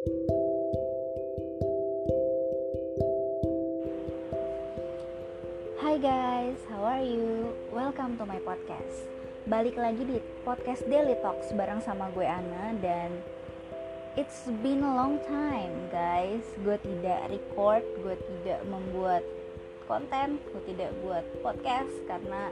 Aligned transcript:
Hai 0.00 0.08
guys, 6.00 6.56
how 6.72 6.88
are 6.88 7.04
you? 7.04 7.52
Welcome 7.68 8.16
to 8.16 8.24
my 8.24 8.40
podcast. 8.40 9.04
Balik 9.44 9.76
lagi 9.76 10.08
di 10.08 10.16
podcast 10.40 10.88
Daily 10.88 11.20
Talks 11.20 11.52
bareng 11.52 11.84
sama 11.84 12.08
gue 12.16 12.24
Ana 12.24 12.72
dan 12.80 13.12
it's 14.16 14.48
been 14.64 14.80
a 14.80 14.88
long 14.88 15.20
time 15.28 15.92
guys. 15.92 16.48
Gue 16.64 16.80
tidak 16.80 17.28
record, 17.28 17.84
gue 18.00 18.16
tidak 18.16 18.64
membuat 18.72 19.20
konten, 19.84 20.40
gue 20.48 20.62
tidak 20.64 20.96
buat 21.04 21.28
podcast 21.44 21.92
karena 22.08 22.48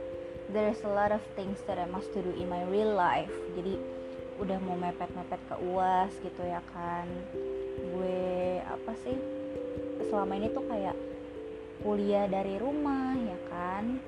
there's 0.52 0.84
a 0.84 0.92
lot 0.92 1.16
of 1.16 1.24
things 1.32 1.64
that 1.64 1.80
I 1.80 1.88
must 1.88 2.12
to 2.12 2.20
do 2.20 2.36
in 2.36 2.52
my 2.52 2.68
real 2.68 2.92
life. 2.92 3.32
Jadi 3.56 3.97
udah 4.38 4.58
mau 4.62 4.78
mepet-mepet 4.78 5.40
ke 5.50 5.56
UAS 5.58 6.12
gitu 6.22 6.42
ya 6.46 6.62
kan. 6.70 7.06
Gue 7.94 8.62
apa 8.62 8.92
sih? 9.02 9.16
Selama 10.08 10.38
ini 10.38 10.48
tuh 10.54 10.64
kayak 10.66 10.96
kuliah 11.82 12.26
dari 12.26 12.58
rumah 12.58 13.14
ya 13.14 13.38
kan 13.50 14.02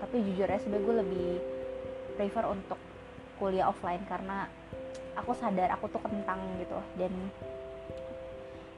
tapi 0.00 0.22
jujur 0.24 0.48
aja 0.48 0.60
sebenernya 0.62 0.86
gue 0.86 0.96
lebih 1.04 1.30
prefer 2.16 2.44
untuk 2.48 2.78
kuliah 3.36 3.68
offline 3.68 4.02
karena 4.08 4.48
aku 5.18 5.36
sadar 5.36 5.68
aku 5.76 5.92
tuh 5.92 6.00
kentang 6.00 6.40
gitu 6.62 6.78
dan 6.96 7.12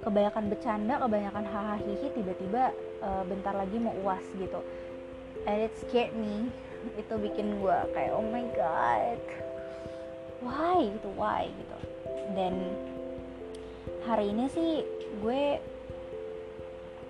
kebanyakan 0.02 0.50
bercanda 0.50 0.94
kebanyakan 0.98 1.44
hahaha 1.46 1.80
tiba-tiba 2.12 2.74
uh, 3.00 3.22
bentar 3.24 3.54
lagi 3.54 3.76
mau 3.78 3.94
uas 4.02 4.24
gitu 4.34 4.60
and 5.46 5.70
it 5.70 5.74
scared 5.78 6.12
me 6.16 6.50
itu 6.98 7.14
bikin 7.16 7.62
gue 7.62 7.78
kayak 7.94 8.12
oh 8.12 8.24
my 8.28 8.44
god 8.52 9.20
why 10.44 10.92
gitu 10.92 11.10
why 11.16 11.48
gitu. 11.48 11.78
Dan 12.36 12.54
hari 14.04 14.30
ini 14.30 14.44
sih 14.52 14.70
gue 15.24 15.58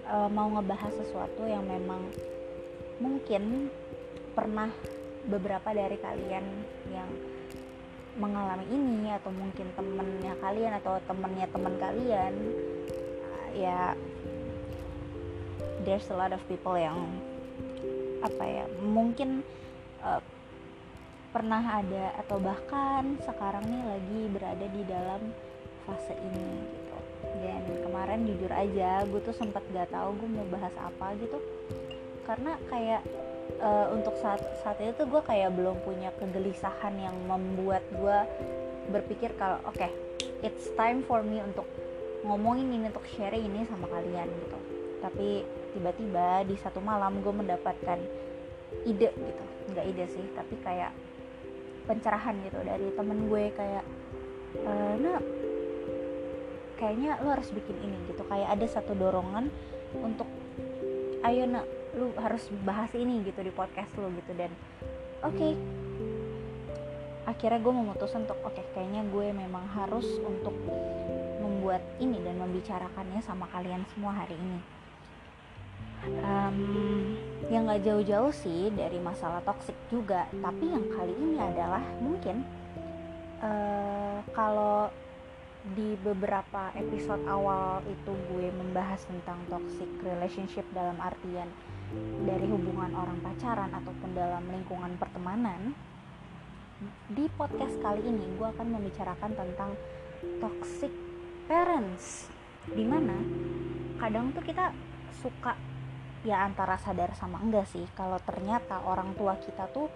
uh, 0.08 0.30
mau 0.30 0.46
ngebahas 0.54 0.94
sesuatu 0.94 1.42
yang 1.44 1.66
memang 1.66 2.06
mungkin 3.02 3.68
pernah 4.32 4.70
beberapa 5.26 5.74
dari 5.74 5.98
kalian 5.98 6.46
yang 6.94 7.10
mengalami 8.14 8.66
ini 8.70 9.10
atau 9.10 9.34
mungkin 9.34 9.66
temennya 9.74 10.38
kalian 10.38 10.78
atau 10.78 11.02
temennya 11.10 11.50
teman 11.50 11.74
kalian 11.82 12.34
uh, 13.26 13.48
ya 13.58 13.78
there's 15.82 16.06
a 16.14 16.16
lot 16.16 16.30
of 16.30 16.38
people 16.46 16.78
yang 16.78 16.94
apa 18.22 18.44
ya 18.46 18.64
mungkin 18.78 19.42
uh, 20.00 20.22
pernah 21.34 21.82
ada 21.82 22.14
atau 22.22 22.38
bahkan 22.38 23.18
sekarang 23.26 23.66
nih 23.66 23.82
lagi 23.82 24.20
berada 24.30 24.66
di 24.70 24.82
dalam 24.86 25.34
fase 25.82 26.14
ini 26.14 26.62
gitu. 26.62 26.98
Dan 27.42 27.62
kemarin 27.82 28.22
jujur 28.22 28.52
aja 28.54 29.02
gue 29.02 29.18
tuh 29.18 29.34
sempat 29.34 29.66
gak 29.74 29.90
tahu 29.90 30.14
gue 30.14 30.30
mau 30.30 30.46
bahas 30.46 30.70
apa 30.78 31.18
gitu. 31.18 31.42
Karena 32.22 32.54
kayak 32.70 33.02
uh, 33.58 33.90
untuk 33.90 34.14
saat 34.22 34.46
saat 34.62 34.78
itu 34.78 34.94
tuh 34.94 35.10
gue 35.10 35.22
kayak 35.26 35.50
belum 35.58 35.82
punya 35.82 36.14
kegelisahan 36.22 36.94
yang 37.02 37.18
membuat 37.26 37.82
gue 37.90 38.18
berpikir 38.94 39.34
kalau 39.34 39.58
oke 39.66 39.74
okay, 39.74 39.90
it's 40.46 40.70
time 40.78 41.02
for 41.02 41.26
me 41.26 41.42
untuk 41.42 41.66
ngomongin 42.22 42.70
ini 42.78 42.94
untuk 42.94 43.04
share 43.10 43.34
ini 43.34 43.66
sama 43.66 43.90
kalian 43.90 44.30
gitu. 44.30 44.58
Tapi 45.02 45.42
tiba-tiba 45.74 46.46
di 46.46 46.54
satu 46.62 46.78
malam 46.78 47.18
gue 47.26 47.34
mendapatkan 47.34 47.98
ide 48.86 49.10
gitu. 49.10 49.44
Nggak 49.74 49.84
ide 49.90 50.04
sih 50.14 50.26
tapi 50.38 50.54
kayak 50.62 50.94
pencerahan 51.84 52.34
gitu 52.44 52.58
dari 52.64 52.88
temen 52.96 53.28
gue 53.28 53.44
kayak 53.52 53.84
e, 54.56 54.72
nah 55.04 55.20
kayaknya 56.78 57.16
lo 57.22 57.32
harus 57.32 57.48
bikin 57.54 57.76
ini 57.80 57.96
gitu. 58.10 58.22
Kayak 58.26 58.48
ada 58.58 58.66
satu 58.68 58.92
dorongan 58.92 59.48
untuk 60.02 60.28
ayo 61.24 61.48
nak 61.48 61.64
lu 61.94 62.10
harus 62.18 62.50
bahas 62.66 62.90
ini 62.92 63.22
gitu 63.24 63.40
di 63.40 63.52
podcast 63.54 63.94
lo 63.96 64.10
gitu. 64.12 64.32
Dan 64.36 64.50
oke. 65.24 65.34
Okay. 65.34 65.54
akhirnya 67.24 67.56
gue 67.56 67.72
memutuskan 67.72 68.28
untuk 68.28 68.36
oke 68.44 68.52
okay, 68.52 68.64
kayaknya 68.76 69.00
gue 69.08 69.32
memang 69.32 69.64
harus 69.72 70.04
untuk 70.20 70.52
membuat 71.40 71.80
ini 71.96 72.20
dan 72.20 72.36
membicarakannya 72.36 73.24
sama 73.24 73.48
kalian 73.48 73.80
semua 73.96 74.12
hari 74.12 74.36
ini. 74.36 74.60
Um, 76.20 77.16
yang 77.52 77.68
gak 77.68 77.84
jauh-jauh 77.84 78.32
sih 78.32 78.72
dari 78.72 78.96
masalah 79.00 79.44
toksik 79.44 79.76
juga. 79.92 80.28
Tapi 80.32 80.64
yang 80.64 80.86
kali 80.92 81.12
ini 81.12 81.36
adalah 81.36 81.82
mungkin 82.00 82.44
uh, 83.44 84.18
kalau 84.32 84.88
di 85.76 85.96
beberapa 86.04 86.76
episode 86.76 87.24
awal 87.24 87.80
itu 87.88 88.12
gue 88.12 88.52
membahas 88.52 89.00
tentang 89.08 89.40
toxic 89.48 89.88
relationship 90.04 90.68
dalam 90.76 91.00
artian 91.00 91.48
dari 92.28 92.44
hubungan 92.44 92.92
orang 92.92 93.16
pacaran 93.24 93.72
ataupun 93.72 94.12
dalam 94.12 94.44
lingkungan 94.52 94.92
pertemanan 95.00 95.72
di 97.08 97.32
podcast 97.32 97.80
kali 97.80 98.04
ini 98.04 98.28
gue 98.36 98.44
akan 98.44 98.76
membicarakan 98.76 99.32
tentang 99.32 99.72
toxic 100.36 100.92
parents. 101.48 102.28
Di 102.68 102.84
mana 102.84 103.16
kadang 104.00 104.36
tuh 104.36 104.44
kita 104.44 104.68
suka 105.16 105.56
ya 106.24 106.42
antara 106.42 106.80
sadar 106.80 107.12
sama 107.14 107.38
enggak 107.44 107.68
sih. 107.68 107.84
Kalau 107.92 108.16
ternyata 108.24 108.80
orang 108.88 109.12
tua 109.14 109.36
kita 109.36 109.68
tuh 109.70 109.86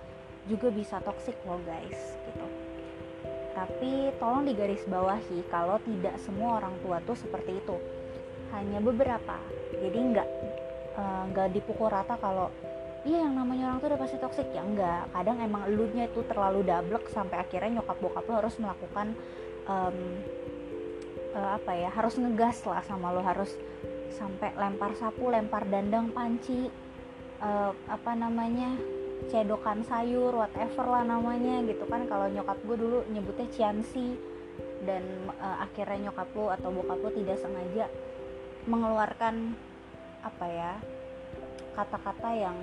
juga 0.44 0.68
bisa 0.68 1.00
toxic 1.00 1.34
loh 1.48 1.58
guys 1.64 1.98
gitu. 2.28 2.46
Tapi 3.56 4.14
tolong 4.22 4.46
digarisbawahi 4.46 5.48
kalau 5.50 5.82
tidak 5.82 6.14
semua 6.22 6.62
orang 6.62 6.76
tua 6.84 7.02
tuh 7.02 7.16
seperti 7.16 7.58
itu. 7.58 7.76
Hanya 8.54 8.78
beberapa. 8.78 9.40
Jadi 9.74 9.98
nggak 9.98 10.28
eh, 10.94 11.22
nggak 11.32 11.48
uh, 11.48 11.52
dipukul 11.52 11.88
rata 11.90 12.14
kalau 12.20 12.52
iya 13.08 13.24
yang 13.24 13.34
namanya 13.34 13.72
orang 13.72 13.78
tuh 13.80 13.88
udah 13.90 14.00
pasti 14.00 14.16
toksik 14.20 14.48
ya 14.52 14.62
enggak. 14.62 15.10
Kadang 15.10 15.40
emang 15.40 15.66
elunya 15.66 16.06
itu 16.06 16.20
terlalu 16.28 16.62
dablek 16.62 17.08
sampai 17.10 17.40
akhirnya 17.40 17.80
nyokap 17.80 17.98
bokap 17.98 18.24
lo 18.28 18.34
harus 18.36 18.54
melakukan 18.60 19.16
um, 19.66 19.96
apa 21.38 21.70
ya 21.76 21.90
harus 21.92 22.18
ngegas 22.18 22.66
lah 22.66 22.82
sama 22.82 23.14
lo 23.14 23.22
harus 23.22 23.52
sampai 24.12 24.54
lempar 24.56 24.92
sapu 24.96 25.28
lempar 25.28 25.68
dandang 25.68 26.12
panci 26.12 26.68
uh, 27.42 27.72
apa 27.88 28.12
namanya 28.16 28.76
cedokan 29.28 29.82
sayur 29.82 30.32
whatever 30.32 30.86
lah 30.86 31.02
namanya 31.04 31.60
gitu 31.66 31.84
kan 31.90 32.06
kalau 32.06 32.30
nyokap 32.30 32.56
gue 32.62 32.76
dulu 32.78 32.98
nyebutnya 33.10 33.48
ciansi 33.50 34.14
dan 34.86 35.02
uh, 35.42 35.66
akhirnya 35.66 36.08
nyokap 36.08 36.28
lo 36.38 36.54
atau 36.54 36.70
bokap 36.70 36.98
lo 37.02 37.10
tidak 37.10 37.36
sengaja 37.42 37.90
mengeluarkan 38.70 39.58
apa 40.22 40.46
ya 40.46 40.72
kata-kata 41.74 42.30
yang 42.34 42.58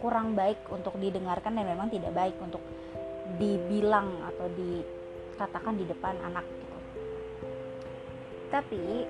kurang 0.00 0.32
baik 0.32 0.58
untuk 0.72 0.96
didengarkan 0.96 1.54
dan 1.54 1.66
memang 1.68 1.92
tidak 1.92 2.10
baik 2.16 2.36
untuk 2.40 2.62
dibilang 3.38 4.10
atau 4.26 4.48
dikatakan 4.50 5.78
di 5.78 5.84
depan 5.86 6.16
anak 6.24 6.42
gitu. 6.48 6.78
Tapi 8.50 9.06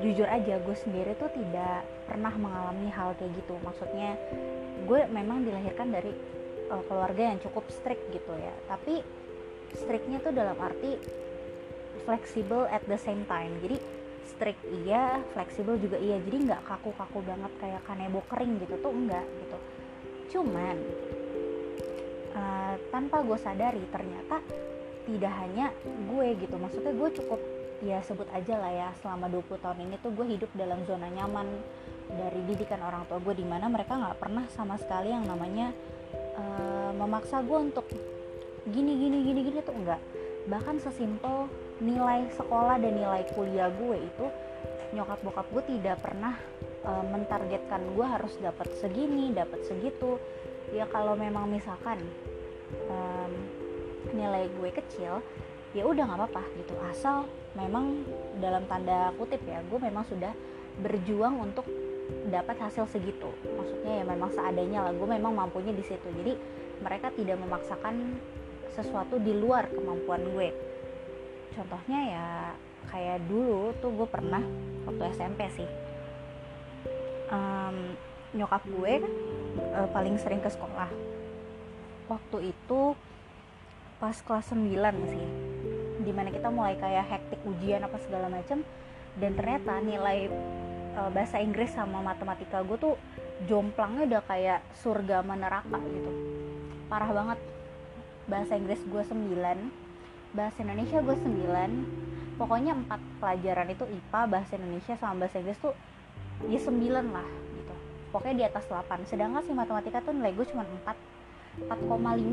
jujur 0.00 0.24
aja 0.24 0.56
gue 0.56 0.76
sendiri 0.76 1.12
tuh 1.20 1.28
tidak 1.36 1.84
pernah 2.08 2.32
mengalami 2.34 2.88
hal 2.88 3.12
kayak 3.20 3.36
gitu. 3.36 3.54
Maksudnya 3.60 4.16
gue 4.88 5.00
memang 5.12 5.44
dilahirkan 5.44 5.92
dari 5.92 6.12
uh, 6.72 6.82
keluarga 6.88 7.34
yang 7.34 7.38
cukup 7.44 7.68
strict 7.68 8.08
gitu 8.10 8.32
ya. 8.34 8.54
Tapi 8.66 9.04
strictnya 9.76 10.18
tuh 10.24 10.32
dalam 10.32 10.56
arti 10.58 10.96
fleksibel 12.08 12.64
at 12.72 12.82
the 12.88 12.96
same 12.96 13.28
time. 13.28 13.52
Jadi 13.60 13.76
strict 14.24 14.62
iya 14.84 15.20
fleksibel 15.36 15.76
juga 15.76 16.00
iya. 16.00 16.16
Jadi 16.16 16.48
nggak 16.48 16.62
kaku-kaku 16.64 17.20
banget 17.20 17.52
kayak 17.60 17.84
kanebo 17.84 18.24
kering 18.32 18.56
gitu 18.64 18.74
tuh 18.80 18.92
enggak 18.92 19.26
gitu. 19.44 19.58
Cuman 20.38 20.76
uh, 22.32 22.74
tanpa 22.88 23.20
gue 23.20 23.38
sadari 23.38 23.84
ternyata 23.92 24.40
tidak 25.04 25.32
hanya 25.44 25.66
gue 25.84 26.26
gitu. 26.40 26.56
Maksudnya 26.56 26.92
gue 26.96 27.10
cukup 27.20 27.40
ya 27.80 27.98
sebut 28.04 28.28
aja 28.32 28.60
lah 28.60 28.72
ya 28.72 28.88
selama 29.00 29.32
20 29.32 29.56
tahun 29.64 29.78
ini 29.88 29.96
tuh 30.04 30.12
gue 30.12 30.26
hidup 30.36 30.50
dalam 30.52 30.84
zona 30.84 31.08
nyaman 31.08 31.48
dari 32.10 32.40
didikan 32.44 32.82
orang 32.84 33.08
tua 33.08 33.22
gue 33.22 33.34
di 33.38 33.46
mana 33.46 33.70
mereka 33.72 33.96
nggak 33.96 34.18
pernah 34.20 34.44
sama 34.52 34.76
sekali 34.76 35.14
yang 35.14 35.24
namanya 35.24 35.72
uh, 36.36 36.92
memaksa 36.92 37.40
gue 37.40 37.58
untuk 37.58 37.86
gini 38.68 38.92
gini 39.00 39.18
gini 39.24 39.40
gini 39.48 39.58
tuh 39.64 39.72
enggak 39.72 40.00
bahkan 40.48 40.76
sesimpel 40.80 41.48
nilai 41.80 42.28
sekolah 42.36 42.76
dan 42.76 42.92
nilai 42.96 43.24
kuliah 43.32 43.72
gue 43.72 43.96
itu 43.96 44.26
nyokap 44.92 45.22
bokap 45.22 45.46
gue 45.54 45.62
tidak 45.78 46.02
pernah 46.02 46.34
uh, 46.84 47.04
mentargetkan 47.06 47.82
gue 47.94 48.06
harus 48.06 48.34
dapat 48.40 48.68
segini 48.78 49.30
dapat 49.30 49.62
segitu. 49.66 50.18
Ya 50.70 50.86
kalau 50.86 51.18
memang 51.18 51.50
misalkan 51.50 51.98
um, 52.86 53.32
nilai 54.14 54.46
gue 54.50 54.70
kecil 54.70 55.22
ya 55.74 55.82
udah 55.86 56.06
nggak 56.06 56.18
apa-apa 56.26 56.42
gitu. 56.58 56.74
Asal 56.90 57.26
memang 57.58 58.06
dalam 58.38 58.62
tanda 58.70 59.10
kutip 59.18 59.42
ya 59.42 59.58
gue 59.66 59.78
memang 59.82 60.06
sudah 60.06 60.30
berjuang 60.78 61.34
untuk 61.42 61.66
dapat 62.30 62.58
hasil 62.62 62.86
segitu. 62.90 63.30
Maksudnya 63.42 64.02
ya 64.02 64.04
memang 64.06 64.30
seadanya 64.30 64.86
lah 64.86 64.92
gue 64.94 65.08
memang 65.08 65.32
mampunya 65.34 65.74
di 65.74 65.82
situ. 65.82 66.06
Jadi 66.14 66.34
mereka 66.80 67.10
tidak 67.14 67.38
memaksakan 67.42 68.18
sesuatu 68.74 69.18
di 69.18 69.34
luar 69.34 69.66
kemampuan 69.70 70.22
gue. 70.30 70.48
Contohnya 71.54 72.00
ya 72.06 72.26
kayak 72.90 73.26
dulu 73.26 73.74
tuh 73.82 73.90
gue 73.94 74.08
pernah 74.08 74.42
waktu 74.86 75.02
SMP 75.14 75.40
sih. 75.54 75.68
Um, 77.30 77.94
nyokap 78.34 78.62
gue 78.66 79.02
uh, 79.74 79.88
paling 79.90 80.18
sering 80.22 80.42
ke 80.42 80.50
sekolah. 80.50 80.90
Waktu 82.10 82.54
itu 82.54 82.94
pas 84.02 84.16
kelas 84.16 84.50
9 84.56 85.12
sih 85.12 85.59
di 86.00 86.12
mana 86.12 86.32
kita 86.32 86.48
mulai 86.48 86.76
kayak 86.80 87.06
hektik 87.08 87.40
ujian 87.44 87.84
apa 87.84 87.96
segala 88.00 88.32
macam 88.32 88.64
dan 89.20 89.32
ternyata 89.36 89.72
nilai 89.84 90.32
uh, 90.96 91.10
bahasa 91.12 91.38
Inggris 91.42 91.70
sama 91.74 92.00
matematika 92.00 92.62
gue 92.64 92.78
tuh 92.78 92.94
jomplangnya 93.48 94.06
udah 94.06 94.22
kayak 94.28 94.60
surga 94.80 95.24
meneraka 95.24 95.80
gitu. 95.80 96.10
Parah 96.88 97.10
banget. 97.10 97.38
Bahasa 98.28 98.54
Inggris 98.54 98.80
gue 98.86 99.02
9 99.02 99.90
bahasa 100.30 100.62
Indonesia 100.62 101.02
gue 101.02 101.16
9 101.18 102.38
pokoknya 102.38 102.72
empat 102.78 103.02
pelajaran 103.18 103.66
itu 103.74 103.82
IPA 103.82 104.20
bahasa 104.30 104.52
Indonesia 104.54 104.94
sama 104.94 105.26
bahasa 105.26 105.42
Inggris 105.42 105.58
tuh 105.58 105.74
ya 106.46 106.60
9 106.62 106.70
lah 107.10 107.26
gitu. 107.58 107.74
Pokoknya 108.14 108.34
di 108.38 108.44
atas 108.46 108.64
8 108.70 109.10
sedangkan 109.10 109.42
si 109.42 109.50
matematika 109.50 109.98
tuh 110.00 110.14
nilai 110.14 110.30
gue 110.30 110.46
cuma 110.46 110.62
4 110.62 111.66
4,5 111.66 111.74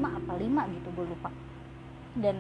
apa 0.06 0.34
5 0.38 0.76
gitu 0.78 0.88
gue 0.94 1.06
lupa. 1.10 1.30
Dan 2.14 2.38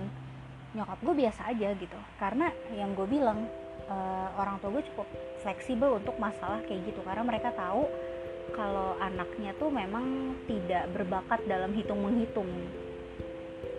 nyokap 0.75 0.99
gue 0.99 1.15
biasa 1.27 1.41
aja 1.51 1.69
gitu. 1.77 1.99
Karena 2.19 2.51
yang 2.75 2.91
gue 2.97 3.07
bilang 3.07 3.47
uh, 3.87 4.27
orang 4.39 4.59
tua 4.59 4.79
gue 4.79 4.83
cukup 4.93 5.07
fleksibel 5.43 5.99
untuk 5.99 6.15
masalah 6.19 6.59
kayak 6.65 6.91
gitu. 6.91 6.99
Karena 7.03 7.23
mereka 7.23 7.53
tahu 7.55 7.87
kalau 8.55 8.95
anaknya 9.03 9.51
tuh 9.59 9.67
memang 9.67 10.35
tidak 10.47 10.87
berbakat 10.95 11.43
dalam 11.45 11.75
hitung 11.75 11.99
menghitung 11.99 12.47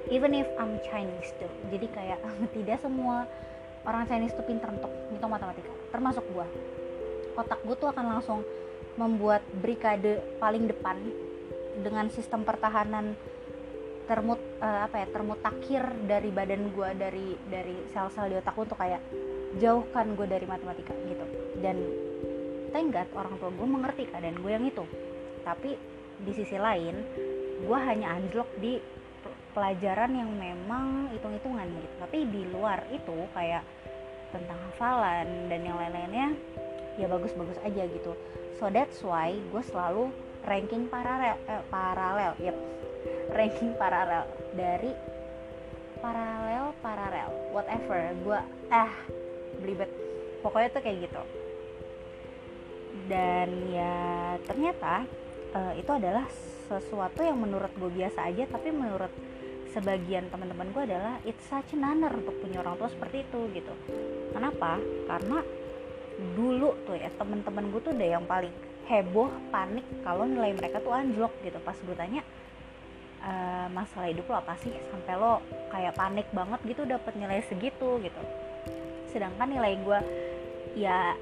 even 0.08 0.32
if 0.32 0.48
I'm 0.56 0.80
Chinese 0.84 1.32
tuh. 1.36 1.50
Jadi 1.68 1.86
kayak 1.92 2.20
tidak 2.56 2.80
semua 2.80 3.28
orang 3.84 4.04
Chinese 4.08 4.36
tuh 4.36 4.44
pinter 4.44 4.68
untuk 4.68 4.92
ngitung 5.12 5.32
matematika. 5.32 5.72
Termasuk 5.92 6.24
gue 6.32 6.46
otak 7.38 7.62
gue 7.62 7.76
tuh 7.78 7.88
akan 7.94 8.18
langsung 8.18 8.42
membuat 8.98 9.46
brigade 9.62 10.18
paling 10.42 10.66
depan 10.66 10.98
dengan 11.78 12.10
sistem 12.10 12.42
pertahanan 12.42 13.14
termut 14.08 14.40
uh, 14.64 14.88
apa 14.88 15.04
ya 15.04 15.06
termutakhir 15.12 15.84
dari 16.08 16.32
badan 16.32 16.72
gue 16.72 16.88
dari 16.96 17.28
dari 17.52 17.76
sel-sel 17.92 18.32
di 18.32 18.36
otak 18.40 18.56
untuk 18.56 18.80
kayak 18.80 19.04
jauhkan 19.60 20.16
gue 20.16 20.24
dari 20.24 20.48
matematika 20.48 20.96
gitu. 21.04 21.24
Dan 21.60 21.76
God 22.72 23.08
orang 23.16 23.34
tua 23.36 23.50
gue 23.52 23.68
mengerti 23.68 24.02
keadaan 24.08 24.40
gue 24.40 24.52
yang 24.52 24.64
itu. 24.64 24.84
Tapi 25.44 25.76
di 26.24 26.32
sisi 26.32 26.56
lain 26.56 26.96
gue 27.62 27.78
hanya 27.78 28.16
anjlok 28.16 28.48
di 28.58 28.80
pelajaran 29.52 30.14
yang 30.16 30.30
memang 30.32 31.12
hitung-hitungan 31.12 31.68
gitu. 31.68 31.94
Tapi 32.00 32.18
di 32.32 32.42
luar 32.48 32.88
itu 32.88 33.28
kayak 33.36 33.64
tentang 34.32 34.60
hafalan 34.72 35.48
dan 35.52 35.60
yang 35.64 35.76
lain-lainnya 35.76 36.36
ya 36.96 37.06
bagus-bagus 37.08 37.60
aja 37.60 37.84
gitu. 37.88 38.16
So 38.56 38.72
that's 38.72 39.04
why 39.04 39.36
gue 39.52 39.62
selalu 39.68 40.12
ranking 40.48 40.88
paralel 40.88 41.36
eh, 41.44 41.64
paralel 41.68 42.32
yep 42.40 42.56
ranking 43.32 43.72
paralel 43.76 44.24
dari 44.56 44.92
paralel 45.98 46.72
paralel 46.78 47.28
whatever 47.50 48.00
gue 48.22 48.40
ah 48.70 48.92
belibet. 49.58 49.90
Pokoknya 50.40 50.68
tuh 50.70 50.82
kayak 50.82 50.98
gitu. 51.10 51.22
Dan 53.10 53.48
ya 53.72 53.96
ternyata 54.46 55.04
uh, 55.54 55.72
itu 55.74 55.90
adalah 55.90 56.26
sesuatu 56.68 57.24
yang 57.24 57.40
menurut 57.40 57.72
gue 57.74 57.90
biasa 57.90 58.28
aja 58.28 58.44
tapi 58.44 58.68
menurut 58.68 59.10
sebagian 59.72 60.28
teman-teman 60.28 60.68
gue 60.72 60.82
adalah 60.84 61.16
it's 61.24 61.44
such 61.48 61.76
an 61.76 61.84
honor 61.84 62.12
untuk 62.12 62.36
punya 62.40 62.60
orang 62.60 62.76
tua 62.76 62.88
seperti 62.92 63.24
itu 63.24 63.40
gitu. 63.56 63.72
Kenapa? 64.32 64.80
Karena 65.08 65.40
dulu 66.34 66.74
tuh 66.84 66.98
ya 66.98 67.08
teman-teman 67.16 67.70
gue 67.72 67.80
tuh 67.80 67.92
udah 67.94 68.08
yang 68.18 68.24
paling 68.28 68.52
heboh 68.88 69.28
panik 69.52 69.84
kalau 70.00 70.24
nilai 70.24 70.56
mereka 70.56 70.80
tuh 70.80 70.92
anjlok 70.92 71.32
gitu. 71.44 71.58
Pas 71.64 71.76
gue 71.76 71.96
tanya 71.96 72.22
e, 73.20 73.32
masalah 73.74 74.08
hidup 74.10 74.26
lo 74.30 74.36
apa 74.40 74.54
sih? 74.62 74.72
Sampai 74.90 75.14
lo 75.18 75.42
kayak 75.70 75.94
panik 75.98 76.28
banget 76.30 76.60
gitu 76.64 76.82
dapet 76.86 77.12
nilai 77.18 77.42
segitu 77.46 77.98
gitu. 78.02 78.22
Sedangkan 79.10 79.48
nilai 79.50 79.74
gue 79.82 79.98
ya 80.78 81.16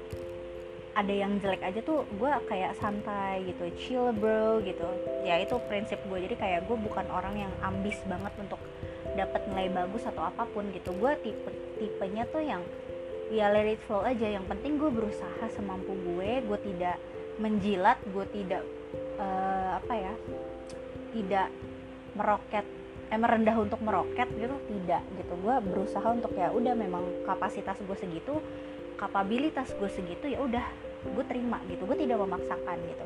ada 0.97 1.13
yang 1.13 1.37
jelek 1.37 1.61
aja 1.61 1.77
tuh 1.85 2.09
gue 2.17 2.31
kayak 2.49 2.73
santai 2.81 3.45
gitu 3.45 3.69
chill 3.77 4.09
bro 4.17 4.61
gitu. 4.65 4.87
Ya 5.21 5.37
itu 5.37 5.57
prinsip 5.69 6.01
gue 6.09 6.17
jadi 6.25 6.35
kayak 6.37 6.61
gue 6.65 6.77
bukan 6.77 7.05
orang 7.13 7.37
yang 7.37 7.53
ambis 7.61 8.01
banget 8.09 8.33
untuk 8.41 8.57
dapat 9.13 9.45
nilai 9.49 9.69
bagus 9.69 10.03
atau 10.09 10.25
apa 10.25 10.49
pun 10.49 10.69
gitu. 10.73 10.93
Gue 10.97 11.13
tipe 11.21 11.51
tipenya 11.77 12.25
tuh 12.33 12.41
yang 12.41 12.65
ya 13.29 13.53
let 13.53 13.69
it 13.69 13.81
flow 13.85 14.01
aja. 14.01 14.25
Yang 14.25 14.49
penting 14.49 14.81
gue 14.81 14.89
berusaha 14.89 15.45
semampu 15.53 15.93
gue 15.93 16.41
gue 16.41 16.59
tidak 16.73 16.97
menjilat 17.37 18.01
gue 18.09 18.25
tidak 18.33 18.65
uh, 19.21 19.77
apa 19.77 19.93
ya 19.93 20.13
tidak 21.13 21.47
meroket 22.17 22.65
eh 23.07 23.15
merendah 23.15 23.55
untuk 23.55 23.79
meroket 23.79 24.27
gitu? 24.35 24.55
Tidak 24.67 25.03
gitu. 25.15 25.33
Gue 25.39 25.55
berusaha 25.63 26.07
untuk 26.11 26.35
ya 26.35 26.51
udah 26.51 26.73
memang 26.75 27.03
kapasitas 27.23 27.79
gue 27.79 27.97
segitu 27.97 28.41
kapabilitas 28.97 29.69
gue 29.77 29.89
segitu 29.93 30.25
ya 30.25 30.41
udah 30.43 30.65
gue 31.07 31.25
terima 31.29 31.61
gitu. 31.71 31.87
Gue 31.87 31.95
tidak 31.95 32.19
memaksakan 32.19 32.77
gitu. 32.83 33.05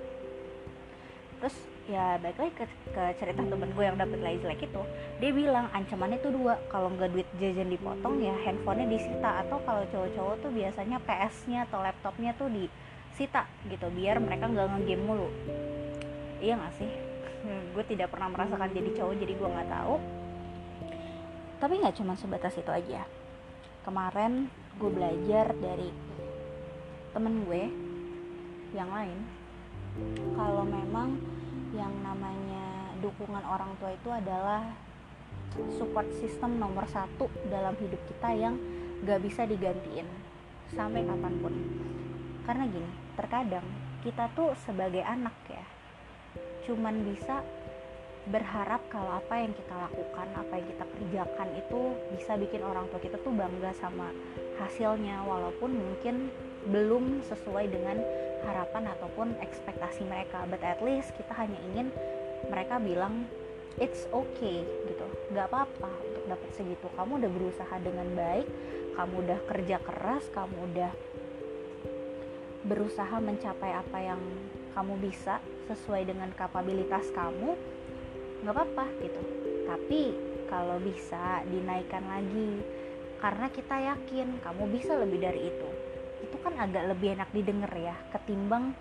Terus 1.41 1.55
ya 1.89 2.15
balik 2.21 2.37
lagi 2.37 2.53
ke, 2.53 2.65
ke 2.93 3.03
cerita 3.19 3.41
temen 3.43 3.69
gue 3.73 3.83
yang 3.83 3.97
dapet 3.99 4.17
nilai 4.17 4.41
jelek 4.41 4.65
itu. 4.65 4.81
Dia 5.21 5.31
bilang 5.35 5.69
ancamannya 5.69 6.17
tuh 6.23 6.33
dua 6.33 6.57
kalau 6.71 6.89
nggak 6.93 7.11
duit 7.13 7.27
jajan 7.37 7.69
dipotong 7.69 8.17
ya 8.23 8.33
handphonenya 8.41 8.89
disita. 8.89 9.45
Atau 9.45 9.61
kalau 9.67 9.85
cowok-cowok 9.91 10.35
tuh 10.41 10.51
biasanya 10.53 10.97
PS-nya 11.05 11.69
atau 11.69 11.77
laptopnya 11.83 12.33
tuh 12.33 12.49
disita 12.49 13.45
gitu 13.69 13.85
biar 13.93 14.17
mereka 14.17 14.49
nggak 14.49 14.81
ngegame 14.81 15.03
mulu. 15.05 15.29
Iya 16.41 16.57
gak 16.57 16.73
sih 16.81 17.10
gue 17.45 17.83
tidak 17.89 18.13
pernah 18.13 18.29
merasakan 18.29 18.69
jadi 18.73 18.89
cowok 19.01 19.15
jadi 19.17 19.33
gue 19.33 19.49
nggak 19.49 19.71
tahu. 19.71 19.95
Tapi 21.61 21.73
nggak 21.81 21.95
cuma 22.01 22.13
sebatas 22.17 22.53
itu 22.57 22.71
aja. 22.71 23.05
Kemarin 23.81 24.49
gue 24.77 24.89
belajar 24.89 25.53
dari 25.57 25.89
temen 27.11 27.43
gue 27.43 27.63
yang 28.71 28.87
lain 28.87 29.19
kalau 30.39 30.63
memang 30.63 31.19
yang 31.75 31.91
namanya 31.99 32.95
dukungan 33.03 33.43
orang 33.43 33.75
tua 33.83 33.91
itu 33.91 34.07
adalah 34.07 34.71
support 35.75 36.07
system 36.23 36.55
nomor 36.55 36.87
satu 36.87 37.27
dalam 37.51 37.75
hidup 37.75 37.99
kita 38.07 38.31
yang 38.31 38.55
gak 39.03 39.19
bisa 39.19 39.43
digantiin 39.43 40.07
sampai 40.71 41.03
kapan 41.03 41.33
pun. 41.43 41.53
Karena 42.47 42.63
gini 42.71 42.87
terkadang 43.19 43.67
kita 44.01 44.31
tuh 44.31 44.55
sebagai 44.63 45.03
anak 45.03 45.35
ya 45.51 45.63
cuman 46.65 47.05
bisa 47.05 47.41
berharap 48.29 48.85
kalau 48.93 49.17
apa 49.17 49.33
yang 49.41 49.53
kita 49.57 49.73
lakukan, 49.73 50.27
apa 50.37 50.53
yang 50.61 50.67
kita 50.69 50.85
kerjakan 50.85 51.49
itu 51.57 51.79
bisa 52.13 52.37
bikin 52.37 52.61
orang 52.61 52.85
tua 52.93 53.01
kita 53.01 53.17
tuh 53.17 53.33
bangga 53.33 53.73
sama 53.81 54.13
hasilnya 54.61 55.25
walaupun 55.25 55.73
mungkin 55.73 56.29
belum 56.69 57.25
sesuai 57.25 57.73
dengan 57.73 57.97
harapan 58.45 58.93
ataupun 58.93 59.33
ekspektasi 59.41 60.05
mereka. 60.05 60.45
But 60.45 60.61
at 60.61 60.85
least 60.85 61.17
kita 61.17 61.33
hanya 61.33 61.57
ingin 61.73 61.89
mereka 62.45 62.77
bilang 62.77 63.25
it's 63.81 64.05
okay 64.13 64.61
gitu, 64.85 65.07
nggak 65.33 65.49
apa-apa 65.49 65.89
untuk 66.05 66.23
dapat 66.29 66.49
segitu. 66.53 66.87
Kamu 66.93 67.17
udah 67.17 67.31
berusaha 67.31 67.75
dengan 67.81 68.07
baik, 68.13 68.47
kamu 69.01 69.13
udah 69.25 69.39
kerja 69.49 69.77
keras, 69.81 70.29
kamu 70.29 70.55
udah 70.73 70.91
berusaha 72.61 73.17
mencapai 73.17 73.73
apa 73.73 73.97
yang 73.97 74.21
kamu 74.77 74.93
bisa 75.01 75.41
sesuai 75.71 76.11
dengan 76.11 76.29
kapabilitas 76.35 77.07
kamu 77.15 77.55
nggak 78.43 78.53
apa-apa 78.53 78.85
gitu. 78.99 79.21
Tapi 79.65 80.01
kalau 80.51 80.77
bisa 80.83 81.41
dinaikkan 81.47 82.03
lagi 82.03 82.59
karena 83.23 83.47
kita 83.53 83.75
yakin 83.95 84.27
kamu 84.43 84.63
bisa 84.75 84.99
lebih 84.99 85.19
dari 85.23 85.47
itu. 85.47 85.69
Itu 86.27 86.37
kan 86.43 86.59
agak 86.59 86.91
lebih 86.91 87.15
enak 87.15 87.29
didengar 87.31 87.71
ya 87.73 87.95
ketimbang 88.11 88.75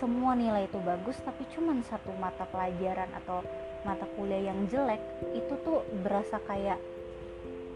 semua 0.00 0.34
nilai 0.34 0.66
itu 0.66 0.78
bagus 0.82 1.16
tapi 1.22 1.46
cuman 1.54 1.84
satu 1.86 2.10
mata 2.18 2.48
pelajaran 2.50 3.06
atau 3.22 3.46
mata 3.86 4.08
kuliah 4.18 4.50
yang 4.50 4.66
jelek 4.66 4.98
itu 5.36 5.54
tuh 5.62 5.86
berasa 6.02 6.40
kayak 6.48 6.80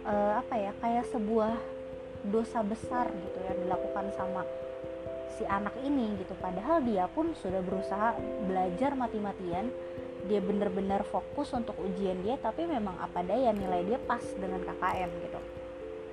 uh, 0.03 0.41
apa 0.43 0.55
ya 0.57 0.73
kayak 0.83 1.07
sebuah 1.13 1.55
dosa 2.27 2.65
besar 2.67 3.07
gitu 3.13 3.39
yang 3.47 3.59
dilakukan 3.63 4.11
sama 4.19 4.43
si 5.39 5.47
anak 5.47 5.79
ini 5.87 6.19
gitu. 6.19 6.35
Padahal 6.43 6.83
dia 6.83 7.07
pun 7.07 7.31
sudah 7.39 7.63
berusaha 7.63 8.19
belajar 8.51 8.99
mati-matian. 8.99 9.71
Dia 10.27 10.43
benar-benar 10.43 11.07
fokus 11.07 11.55
untuk 11.55 11.79
ujian 11.79 12.21
dia 12.27 12.35
tapi 12.43 12.67
memang 12.67 12.99
apa 12.99 13.23
daya 13.23 13.55
nilai 13.55 13.87
dia 13.87 13.99
pas 14.03 14.21
dengan 14.35 14.61
KKM 14.67 15.11
gitu. 15.23 15.41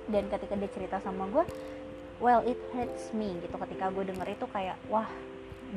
Dan 0.06 0.30
ketika 0.30 0.54
dia 0.54 0.70
cerita 0.70 0.96
sama 1.02 1.26
gue 1.26 1.42
well 2.22 2.40
it 2.46 2.56
hurts 2.70 3.10
me 3.10 3.34
gitu. 3.42 3.58
Ketika 3.58 3.90
gue 3.90 4.06
denger 4.06 4.38
itu 4.38 4.46
kayak 4.46 4.78
wah 4.86 5.10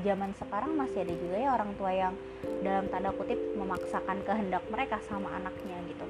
zaman 0.06 0.32
sekarang 0.38 0.78
masih 0.78 1.02
ada 1.02 1.14
juga 1.18 1.38
ya 1.42 1.50
orang 1.58 1.74
tua 1.74 1.92
yang 1.92 2.14
dalam 2.62 2.86
tanda 2.94 3.10
kutip 3.18 3.42
memaksakan 3.58 4.22
kehendak 4.22 4.62
mereka 4.70 5.02
sama 5.10 5.34
anaknya 5.34 5.82
gitu. 5.90 6.06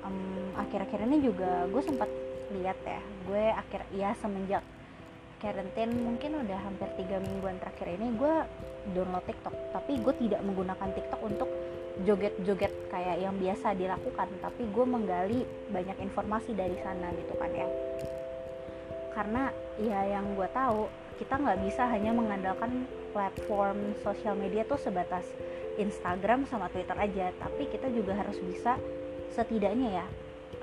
Um, 0.00 0.56
akhir-akhir 0.56 1.04
ini 1.04 1.20
juga 1.20 1.68
gue 1.68 1.82
sempat 1.84 2.08
lihat 2.52 2.76
ya 2.84 3.00
gue 3.24 3.44
akhir 3.56 3.80
ya 3.96 4.10
semenjak 4.20 4.62
karantin 5.42 5.90
mungkin 6.02 6.44
udah 6.44 6.58
hampir 6.62 6.88
tiga 6.98 7.18
mingguan 7.22 7.58
terakhir 7.62 7.94
ini 7.94 8.14
gue 8.14 8.34
download 8.92 9.24
TikTok. 9.24 9.54
Tapi 9.72 9.92
gue 10.02 10.14
tidak 10.26 10.40
menggunakan 10.44 10.88
TikTok 10.92 11.20
untuk 11.24 11.50
joget-joget 12.04 12.72
kayak 12.90 13.16
yang 13.22 13.34
biasa 13.38 13.72
dilakukan. 13.78 14.28
Tapi 14.42 14.62
gue 14.68 14.84
menggali 14.84 15.40
banyak 15.70 15.98
informasi 16.04 16.52
dari 16.52 16.76
sana 16.82 17.08
gitu 17.16 17.34
kan 17.38 17.50
ya. 17.54 17.68
Karena 19.14 19.48
ya 19.78 20.18
yang 20.18 20.34
gue 20.34 20.48
tahu 20.50 20.90
kita 21.16 21.38
nggak 21.38 21.58
bisa 21.62 21.86
hanya 21.86 22.10
mengandalkan 22.10 22.90
platform 23.14 23.94
sosial 24.02 24.34
media 24.34 24.66
tuh 24.66 24.78
sebatas 24.78 25.22
Instagram 25.78 26.50
sama 26.50 26.66
Twitter 26.68 26.98
aja. 26.98 27.30
Tapi 27.38 27.70
kita 27.70 27.88
juga 27.94 28.18
harus 28.18 28.36
bisa 28.42 28.74
setidaknya 29.34 30.02
ya 30.02 30.06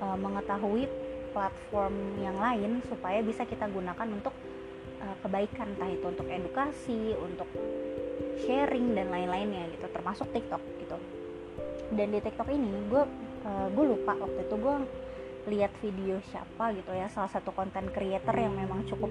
uh, 0.00 0.16
mengetahui 0.16 0.88
platform 1.32 2.20
yang 2.20 2.36
lain 2.36 2.84
supaya 2.86 3.24
bisa 3.24 3.48
kita 3.48 3.64
gunakan 3.72 4.08
untuk 4.12 4.36
uh, 5.02 5.16
kebaikan 5.26 5.74
entah 5.74 5.90
itu 5.90 6.06
untuk 6.06 6.26
edukasi 6.30 7.14
untuk 7.18 7.48
sharing 8.46 8.94
dan 8.94 9.10
lain-lainnya 9.10 9.68
gitu. 9.74 9.86
Termasuk 9.90 10.30
TikTok 10.30 10.62
gitu. 10.78 10.96
Dan 11.92 12.14
di 12.14 12.20
TikTok 12.22 12.48
ini 12.48 12.70
gue 12.88 13.02
uh, 13.44 13.66
gue 13.68 13.84
lupa 13.84 14.16
waktu 14.16 14.40
itu 14.46 14.54
gue 14.56 14.76
lihat 15.52 15.72
video 15.82 16.16
siapa 16.30 16.72
gitu 16.78 16.94
ya. 16.94 17.10
Salah 17.10 17.30
satu 17.30 17.50
konten 17.52 17.90
creator 17.90 18.34
yang 18.38 18.54
memang 18.54 18.86
cukup 18.86 19.10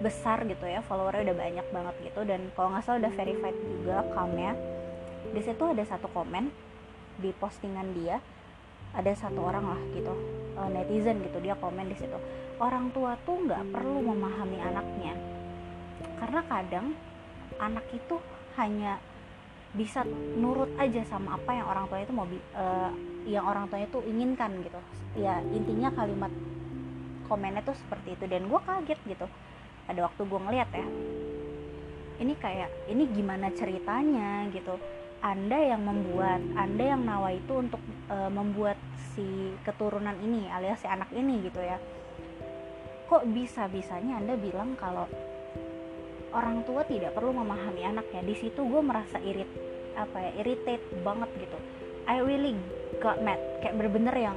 besar 0.00 0.46
gitu 0.46 0.64
ya. 0.64 0.80
Followernya 0.86 1.32
udah 1.32 1.36
banyak 1.36 1.66
banget 1.74 1.94
gitu. 2.06 2.20
Dan 2.22 2.48
kalau 2.54 2.72
nggak 2.72 2.84
salah 2.86 3.02
udah 3.02 3.12
verified 3.12 3.58
juga 3.58 4.06
accountnya. 4.06 4.52
Di 5.34 5.42
situ 5.42 5.64
ada 5.66 5.82
satu 5.82 6.06
komen 6.14 6.48
di 7.18 7.34
postingan 7.34 7.90
dia. 7.92 8.22
Ada 8.96 9.28
satu 9.28 9.44
orang 9.44 9.66
lah 9.76 9.80
gitu 9.92 10.45
uh, 10.56 10.68
netizen 10.72 11.20
gitu 11.22 11.38
dia 11.38 11.54
komen 11.56 11.86
di 11.88 11.96
situ. 11.96 12.16
Orang 12.56 12.90
tua 12.90 13.16
tuh 13.28 13.44
nggak 13.46 13.72
perlu 13.72 14.00
memahami 14.00 14.58
anaknya. 14.60 15.14
Karena 16.16 16.40
kadang 16.48 16.86
anak 17.60 17.84
itu 17.92 18.16
hanya 18.56 18.98
bisa 19.76 20.02
nurut 20.40 20.72
aja 20.80 21.04
sama 21.04 21.36
apa 21.36 21.52
yang 21.52 21.68
orang 21.68 21.84
tuanya 21.92 22.04
itu 22.08 22.16
mau 22.16 22.26
uh, 22.56 22.90
yang 23.28 23.44
orang 23.44 23.68
tuanya 23.68 23.86
itu 23.92 24.00
inginkan 24.08 24.50
gitu. 24.64 24.80
Ya 25.20 25.44
intinya 25.52 25.92
kalimat 25.92 26.32
komennya 27.28 27.60
tuh 27.60 27.76
seperti 27.76 28.16
itu. 28.16 28.24
Dan 28.24 28.48
gue 28.48 28.60
kaget 28.64 29.00
gitu. 29.04 29.26
Ada 29.86 30.00
waktu 30.08 30.22
gue 30.24 30.40
ngeliat 30.40 30.70
ya 30.72 30.86
ini 32.16 32.32
kayak 32.36 32.70
ini 32.88 33.04
gimana 33.12 33.52
ceritanya 33.52 34.48
gitu 34.52 34.80
anda 35.24 35.56
yang 35.56 35.82
membuat 35.84 36.40
anda 36.54 36.84
yang 36.84 37.02
nawa 37.04 37.32
itu 37.32 37.52
untuk 37.56 37.80
e, 38.08 38.16
membuat 38.28 38.76
si 39.14 39.56
keturunan 39.64 40.16
ini 40.20 40.48
alias 40.52 40.84
si 40.84 40.88
anak 40.88 41.08
ini 41.12 41.46
gitu 41.48 41.60
ya. 41.60 41.80
Kok 43.06 43.24
bisa 43.30 43.70
bisanya 43.70 44.18
anda 44.20 44.34
bilang 44.36 44.74
kalau 44.76 45.06
orang 46.34 46.66
tua 46.68 46.84
tidak 46.84 47.16
perlu 47.16 47.32
memahami 47.32 47.86
anaknya? 47.86 48.20
Di 48.26 48.34
situ 48.36 48.60
gue 48.60 48.82
merasa 48.82 49.16
irit 49.22 49.48
apa 49.96 50.16
ya 50.20 50.30
irritate 50.44 50.84
banget 51.00 51.30
gitu. 51.40 51.58
I 52.06 52.22
really 52.22 52.54
got 53.00 53.18
mad 53.24 53.40
kayak 53.64 53.74
bener-bener 53.74 54.14
yang 54.14 54.36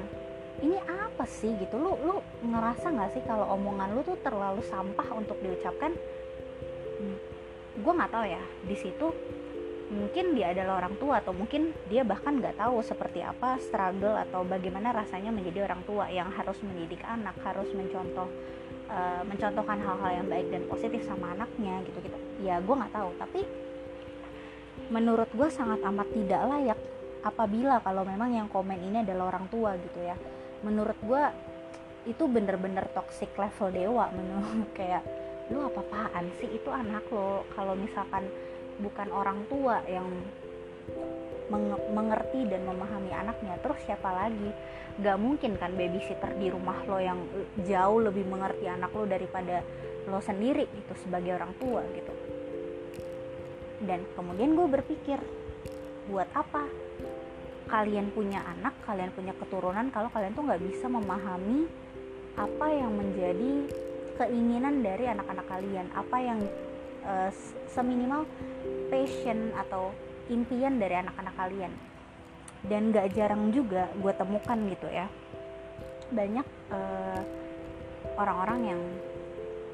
ini 0.60 0.80
apa 0.88 1.24
sih? 1.28 1.56
gitu. 1.60 1.76
Lu 1.76 1.96
lu 2.00 2.16
ngerasa 2.44 2.92
nggak 2.92 3.12
sih 3.16 3.24
kalau 3.28 3.52
omongan 3.56 3.96
lu 3.96 4.02
tuh 4.04 4.18
terlalu 4.24 4.64
sampah 4.64 5.08
untuk 5.16 5.36
diucapkan? 5.44 5.92
Hmm, 7.00 7.18
gue 7.80 7.94
nggak 7.94 8.12
tahu 8.12 8.26
ya. 8.28 8.44
Di 8.64 8.76
situ 8.80 9.08
mungkin 9.90 10.38
dia 10.38 10.54
adalah 10.54 10.86
orang 10.86 10.96
tua 11.02 11.18
atau 11.18 11.34
mungkin 11.34 11.74
dia 11.90 12.06
bahkan 12.06 12.38
nggak 12.38 12.62
tahu 12.62 12.86
seperti 12.86 13.26
apa 13.26 13.58
struggle 13.58 14.14
atau 14.22 14.46
bagaimana 14.46 14.94
rasanya 14.94 15.34
menjadi 15.34 15.66
orang 15.66 15.82
tua 15.90 16.06
yang 16.14 16.30
harus 16.30 16.62
mendidik 16.62 17.02
anak 17.02 17.34
harus 17.42 17.74
mencontoh 17.74 18.30
uh, 18.90 19.22
mencontohkan 19.26 19.82
hal-hal 19.82 20.12
yang 20.22 20.28
baik 20.30 20.48
dan 20.54 20.70
positif 20.70 21.02
sama 21.10 21.34
anaknya 21.34 21.82
gitu 21.90 22.06
gitu 22.06 22.18
ya 22.44 22.60
gue 22.64 22.76
nggak 22.76 22.94
tahu. 22.94 23.10
Tapi 23.20 23.42
menurut 24.90 25.30
gue 25.34 25.50
sangat 25.52 25.80
amat 25.86 26.08
tidak 26.16 26.42
layak 26.50 26.80
apabila 27.20 27.84
kalau 27.84 28.08
memang 28.08 28.32
yang 28.32 28.48
komen 28.48 28.80
ini 28.80 29.04
adalah 29.04 29.36
orang 29.36 29.46
tua 29.52 29.76
gitu 29.76 30.00
ya. 30.02 30.16
Menurut 30.64 30.98
gue 31.04 31.24
itu 32.08 32.24
bener-bener 32.26 32.88
toxic 32.96 33.30
level 33.36 33.70
dewa 33.70 34.08
menurut 34.16 34.72
kayak 34.78 35.04
lu 35.50 35.66
apa 35.66 35.82
apaan 35.82 36.26
sih? 36.38 36.50
Itu 36.50 36.70
anak 36.70 37.06
lo. 37.10 37.44
Kalau 37.54 37.74
misalkan 37.76 38.30
bukan 38.80 39.08
orang 39.12 39.46
tua 39.52 39.84
yang 39.86 40.08
meng 41.50 41.74
mengerti 41.92 42.46
dan 42.48 42.64
memahami 42.66 43.12
anaknya. 43.12 43.58
Terus 43.60 43.80
siapa 43.84 44.10
lagi? 44.10 44.50
Gak 45.00 45.18
mungkin 45.20 45.56
kan 45.56 45.74
babysitter 45.74 46.36
di 46.36 46.52
rumah 46.52 46.84
lo 46.86 47.00
yang 47.00 47.20
jauh 47.64 48.00
lebih 48.04 48.28
mengerti 48.28 48.68
anak 48.68 48.92
lo 48.92 49.08
daripada 49.08 49.64
lo 50.08 50.20
sendiri 50.24 50.66
itu 50.66 50.94
sebagai 51.04 51.36
orang 51.36 51.54
tua 51.58 51.82
gitu. 51.94 52.14
Dan 53.80 54.04
kemudian 54.14 54.56
gue 54.56 54.68
berpikir 54.68 55.20
buat 56.12 56.28
apa? 56.36 56.68
Kalian 57.70 58.10
punya 58.12 58.42
anak 58.44 58.74
kalian 58.82 59.14
punya 59.14 59.34
keturunan 59.38 59.94
kalau 59.94 60.10
kalian 60.10 60.34
tuh 60.34 60.42
nggak 60.42 60.64
bisa 60.66 60.90
memahami 60.90 61.70
apa 62.34 62.68
yang 62.74 62.98
menjadi 62.98 63.70
keinginan 64.18 64.82
dari 64.82 65.06
anak-anak 65.08 65.46
kalian 65.48 65.88
apa 65.94 66.18
yang 66.18 66.40
uh, 67.06 67.30
seminimal 67.72 68.26
passion 68.90 69.54
atau 69.56 69.94
impian 70.28 70.78
dari 70.82 71.00
anak-anak 71.00 71.36
kalian. 71.38 71.74
Dan 72.60 72.92
gak 72.92 73.16
jarang 73.16 73.56
juga 73.56 73.88
gue 73.96 74.14
temukan 74.14 74.60
gitu 74.68 74.88
ya. 74.92 75.08
Banyak 76.12 76.48
eh, 76.74 77.22
orang-orang 78.20 78.60
yang 78.68 78.82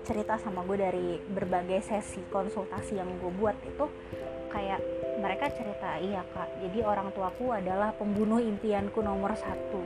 cerita 0.05 0.38
sama 0.38 0.62
gue 0.69 0.77
dari 0.77 1.07
berbagai 1.17 1.81
sesi 1.81 2.22
konsultasi 2.29 3.01
yang 3.01 3.10
gue 3.17 3.34
buat 3.34 3.57
itu 3.65 3.89
kayak 4.53 4.79
mereka 5.17 5.50
cerita 5.50 5.98
iya 5.98 6.22
kak 6.31 6.62
jadi 6.62 6.86
orang 6.86 7.10
tuaku 7.12 7.51
adalah 7.51 7.91
pembunuh 7.98 8.38
impianku 8.38 9.01
nomor 9.01 9.34
satu. 9.34 9.81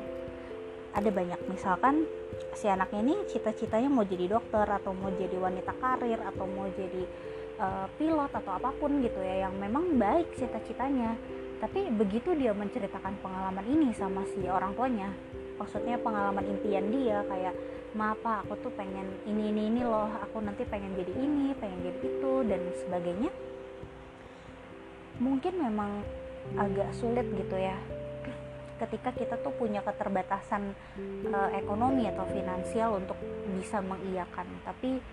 Ada 0.92 1.08
banyak 1.08 1.40
misalkan 1.48 2.04
si 2.52 2.68
anaknya 2.68 3.00
ini 3.00 3.16
cita-citanya 3.32 3.88
mau 3.88 4.04
jadi 4.04 4.28
dokter 4.28 4.68
atau 4.68 4.92
mau 4.92 5.08
jadi 5.16 5.40
wanita 5.40 5.72
karir 5.80 6.20
atau 6.20 6.46
mau 6.50 6.68
jadi 6.68 7.08
uh, 7.60 7.86
pilot 8.00 8.32
atau 8.32 8.52
apa 8.56 8.74
pun 8.80 9.04
gitu 9.04 9.20
ya 9.22 9.48
yang 9.48 9.54
memang 9.60 10.00
baik 10.00 10.34
cita-citanya. 10.40 11.14
Tapi 11.60 11.92
begitu 11.92 12.32
dia 12.40 12.56
menceritakan 12.56 13.20
pengalaman 13.20 13.68
ini 13.68 13.92
sama 13.92 14.24
si 14.32 14.48
orang 14.48 14.72
tuanya 14.80 15.12
maksudnya 15.60 16.00
pengalaman 16.00 16.48
impian 16.48 16.88
dia 16.88 17.20
kayak 17.28 17.54
ma 17.92 18.16
apa 18.16 18.48
aku 18.48 18.56
tuh 18.64 18.72
pengen 18.80 19.06
ini 19.28 19.52
ini 19.52 19.62
ini 19.68 19.82
loh 19.84 20.08
aku 20.24 20.40
nanti 20.40 20.64
pengen 20.64 20.96
jadi 20.96 21.12
ini 21.20 21.52
pengen 21.60 21.84
jadi 21.84 22.00
itu 22.00 22.34
dan 22.48 22.62
sebagainya. 22.80 23.32
Mungkin 25.20 25.54
memang 25.60 25.92
agak 26.56 26.96
sulit 26.96 27.28
gitu 27.36 27.60
ya 27.60 27.76
ketika 28.80 29.12
kita 29.12 29.36
tuh 29.44 29.52
punya 29.60 29.84
keterbatasan 29.84 30.72
uh, 31.28 31.52
ekonomi 31.52 32.08
atau 32.08 32.24
finansial 32.32 32.96
untuk 32.96 33.20
bisa 33.52 33.84
mengiyakan. 33.84 34.48
Tapi 34.64 35.04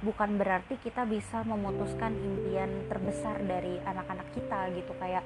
bukan 0.00 0.40
berarti 0.40 0.80
kita 0.80 1.04
bisa 1.04 1.44
memutuskan 1.44 2.16
impian 2.16 2.88
terbesar 2.88 3.36
dari 3.44 3.76
anak-anak 3.84 4.28
kita 4.32 4.72
gitu. 4.72 4.92
Kayak 4.96 5.24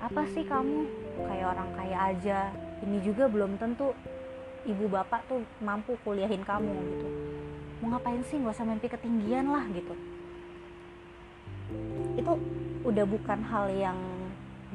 apa 0.00 0.22
sih 0.32 0.44
kamu? 0.44 0.88
Kayak 1.28 1.46
orang 1.56 1.70
kaya 1.76 1.98
aja. 2.12 2.38
Ini 2.84 2.98
juga 3.04 3.28
belum 3.28 3.60
tentu 3.60 3.92
ibu 4.64 4.84
bapak 4.88 5.28
tuh 5.28 5.44
mampu 5.60 5.96
kuliahin 6.04 6.42
kamu 6.44 6.72
gitu. 6.72 7.06
Mau 7.84 7.92
ngapain 7.92 8.24
sih? 8.28 8.40
Nggak 8.40 8.56
usah 8.56 8.66
mimpi 8.66 8.88
ketinggian 8.88 9.52
lah 9.52 9.64
gitu. 9.72 9.94
Itu 12.16 12.32
udah 12.88 13.04
bukan 13.04 13.40
hal 13.52 13.68
yang 13.72 13.98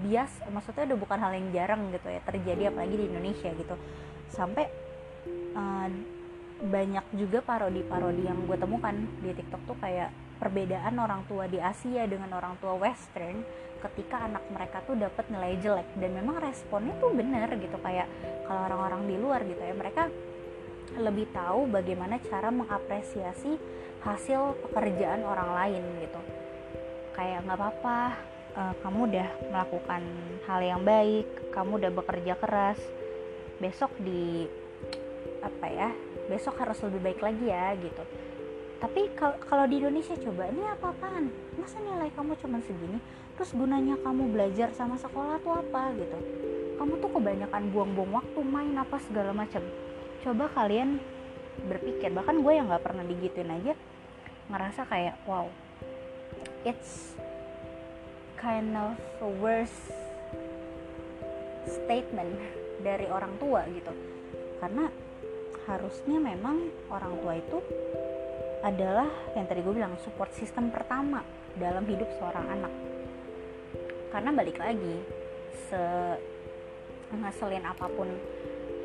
bias 0.01 0.33
maksudnya 0.49 0.89
udah 0.93 0.97
bukan 0.97 1.19
hal 1.21 1.31
yang 1.37 1.47
jarang 1.53 1.93
gitu 1.93 2.09
ya 2.09 2.17
terjadi 2.25 2.73
apalagi 2.73 2.95
di 2.97 3.05
Indonesia 3.09 3.49
gitu. 3.53 3.75
Sampai 4.29 4.69
uh, 5.57 5.89
banyak 6.61 7.05
juga 7.17 7.41
parodi-parodi 7.41 8.29
yang 8.29 8.45
gue 8.45 8.57
temukan 8.57 8.93
di 9.21 9.33
TikTok 9.33 9.61
tuh 9.65 9.77
kayak 9.81 10.13
perbedaan 10.37 10.93
orang 11.01 11.25
tua 11.25 11.49
di 11.49 11.57
Asia 11.57 12.05
dengan 12.05 12.29
orang 12.37 12.57
tua 12.61 12.77
Western 12.77 13.41
ketika 13.81 14.29
anak 14.29 14.45
mereka 14.53 14.85
tuh 14.85 14.93
dapat 14.93 15.25
nilai 15.33 15.57
jelek. 15.57 15.89
Dan 15.97 16.13
memang 16.13 16.37
responnya 16.37 16.93
tuh 17.01 17.09
bener 17.17 17.49
gitu 17.57 17.77
kayak 17.81 18.05
kalau 18.45 18.61
orang-orang 18.69 19.01
di 19.09 19.15
luar 19.17 19.41
gitu 19.41 19.57
ya 19.57 19.73
mereka 19.73 20.05
lebih 21.01 21.29
tahu 21.33 21.71
bagaimana 21.71 22.21
cara 22.21 22.53
mengapresiasi 22.53 23.57
hasil 24.05 24.57
pekerjaan 24.69 25.25
orang 25.25 25.49
lain 25.57 25.83
gitu. 26.05 26.21
Kayak 27.17 27.45
nggak 27.45 27.57
apa-apa 27.57 27.99
uh, 28.55 28.73
kamu 28.85 28.99
udah 29.09 29.29
melakukan 29.49 30.03
hal 30.45 30.59
yang 30.61 30.81
baik 30.83 31.27
kamu 31.53 31.81
udah 31.81 31.91
bekerja 31.93 32.33
keras 32.39 32.79
besok 33.61 33.93
di 34.01 34.49
apa 35.41 35.67
ya 35.69 35.89
besok 36.31 36.55
harus 36.63 36.79
lebih 36.87 37.11
baik 37.11 37.19
lagi 37.19 37.45
ya 37.51 37.75
gitu. 37.75 38.03
Tapi 38.79 39.13
kalau 39.19 39.67
di 39.69 39.77
Indonesia 39.77 40.15
coba 40.17 40.47
ini 40.49 40.63
apa-apaan? 40.65 41.29
Masa 41.59 41.77
nilai 41.83 42.09
kamu 42.15 42.33
cuma 42.39 42.57
segini? 42.63 42.97
Terus 43.37 43.51
gunanya 43.53 43.99
kamu 43.99 44.31
belajar 44.33 44.73
sama 44.73 44.95
sekolah 44.97 45.37
tuh 45.43 45.53
apa? 45.53 45.91
Gitu. 45.93 46.17
Kamu 46.79 46.97
tuh 46.97 47.11
kebanyakan 47.13 47.63
buang-buang 47.69 48.11
waktu 48.23 48.39
main 48.41 48.73
apa 48.79 48.97
segala 49.05 49.35
macam. 49.35 49.61
Coba 50.25 50.49
kalian 50.55 50.97
berpikir 51.67 52.09
bahkan 52.15 52.41
gue 52.41 52.53
yang 52.55 52.71
nggak 52.71 52.81
pernah 52.81 53.03
digituin 53.05 53.51
aja 53.51 53.75
ngerasa 54.47 54.87
kayak 54.87 55.19
wow 55.27 55.45
it's 56.63 57.13
kind 58.39 58.73
of 58.73 58.97
worst 59.37 59.75
statement 61.67 62.33
dari 62.87 63.05
orang 63.09 63.37
tua 63.37 63.65
gitu. 63.69 63.93
Karena 64.57 64.89
harusnya 65.69 66.17
memang 66.17 66.69
orang 66.89 67.13
tua 67.21 67.33
itu 67.37 67.57
adalah 68.61 69.09
yang 69.33 69.45
tadi 69.49 69.61
gue 69.65 69.73
bilang 69.73 69.97
support 70.01 70.29
system 70.37 70.69
pertama 70.69 71.25
dalam 71.57 71.85
hidup 71.89 72.09
seorang 72.17 72.45
anak. 72.49 72.73
Karena 74.13 74.29
balik 74.33 74.57
lagi 74.61 74.95
se 75.67 75.81
ngeselin 77.11 77.65
apa 77.67 77.87
pun 77.91 78.07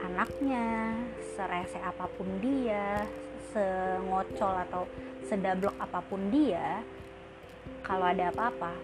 anaknya 0.03 0.97
serese 1.35 1.79
apa 1.79 2.11
pun 2.19 2.27
dia 2.43 3.07
sengocol 3.55 4.55
atau 4.67 4.83
sedablok 5.27 5.75
apa 5.79 6.01
pun 6.05 6.21
dia 6.29 6.83
kalau 7.87 8.07
ada 8.11 8.35
apa-apa 8.35 8.75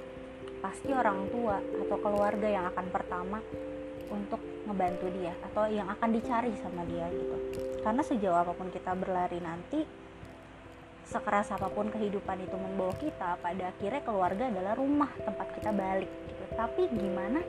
pasti 0.62 0.94
orang 0.94 1.26
tua 1.34 1.58
atau 1.58 1.99
keluarga 1.99 2.49
yang 2.49 2.64
akan 2.70 2.87
pertama 2.90 3.38
untuk 4.11 4.51
ngebantu 4.72 5.12
dia 5.12 5.36
atau 5.52 5.68
yang 5.68 5.84
akan 5.92 6.08
dicari 6.16 6.56
sama 6.56 6.88
dia 6.88 7.04
gitu. 7.12 7.36
Karena 7.84 8.00
sejauh 8.00 8.38
apa 8.40 8.56
pun 8.56 8.72
kita 8.72 8.96
berlari 8.96 9.36
nanti 9.44 9.84
sekeras 11.04 11.52
apa 11.52 11.68
pun 11.68 11.92
kehidupan 11.92 12.40
itu 12.40 12.56
membawa 12.56 12.96
kita 12.96 13.36
pada 13.44 13.68
akhirnya 13.68 14.00
keluarga 14.00 14.48
adalah 14.48 14.72
rumah 14.80 15.12
tempat 15.20 15.48
kita 15.60 15.70
balik 15.76 16.08
gitu. 16.08 16.44
Tapi 16.56 16.82
gimana 16.88 17.44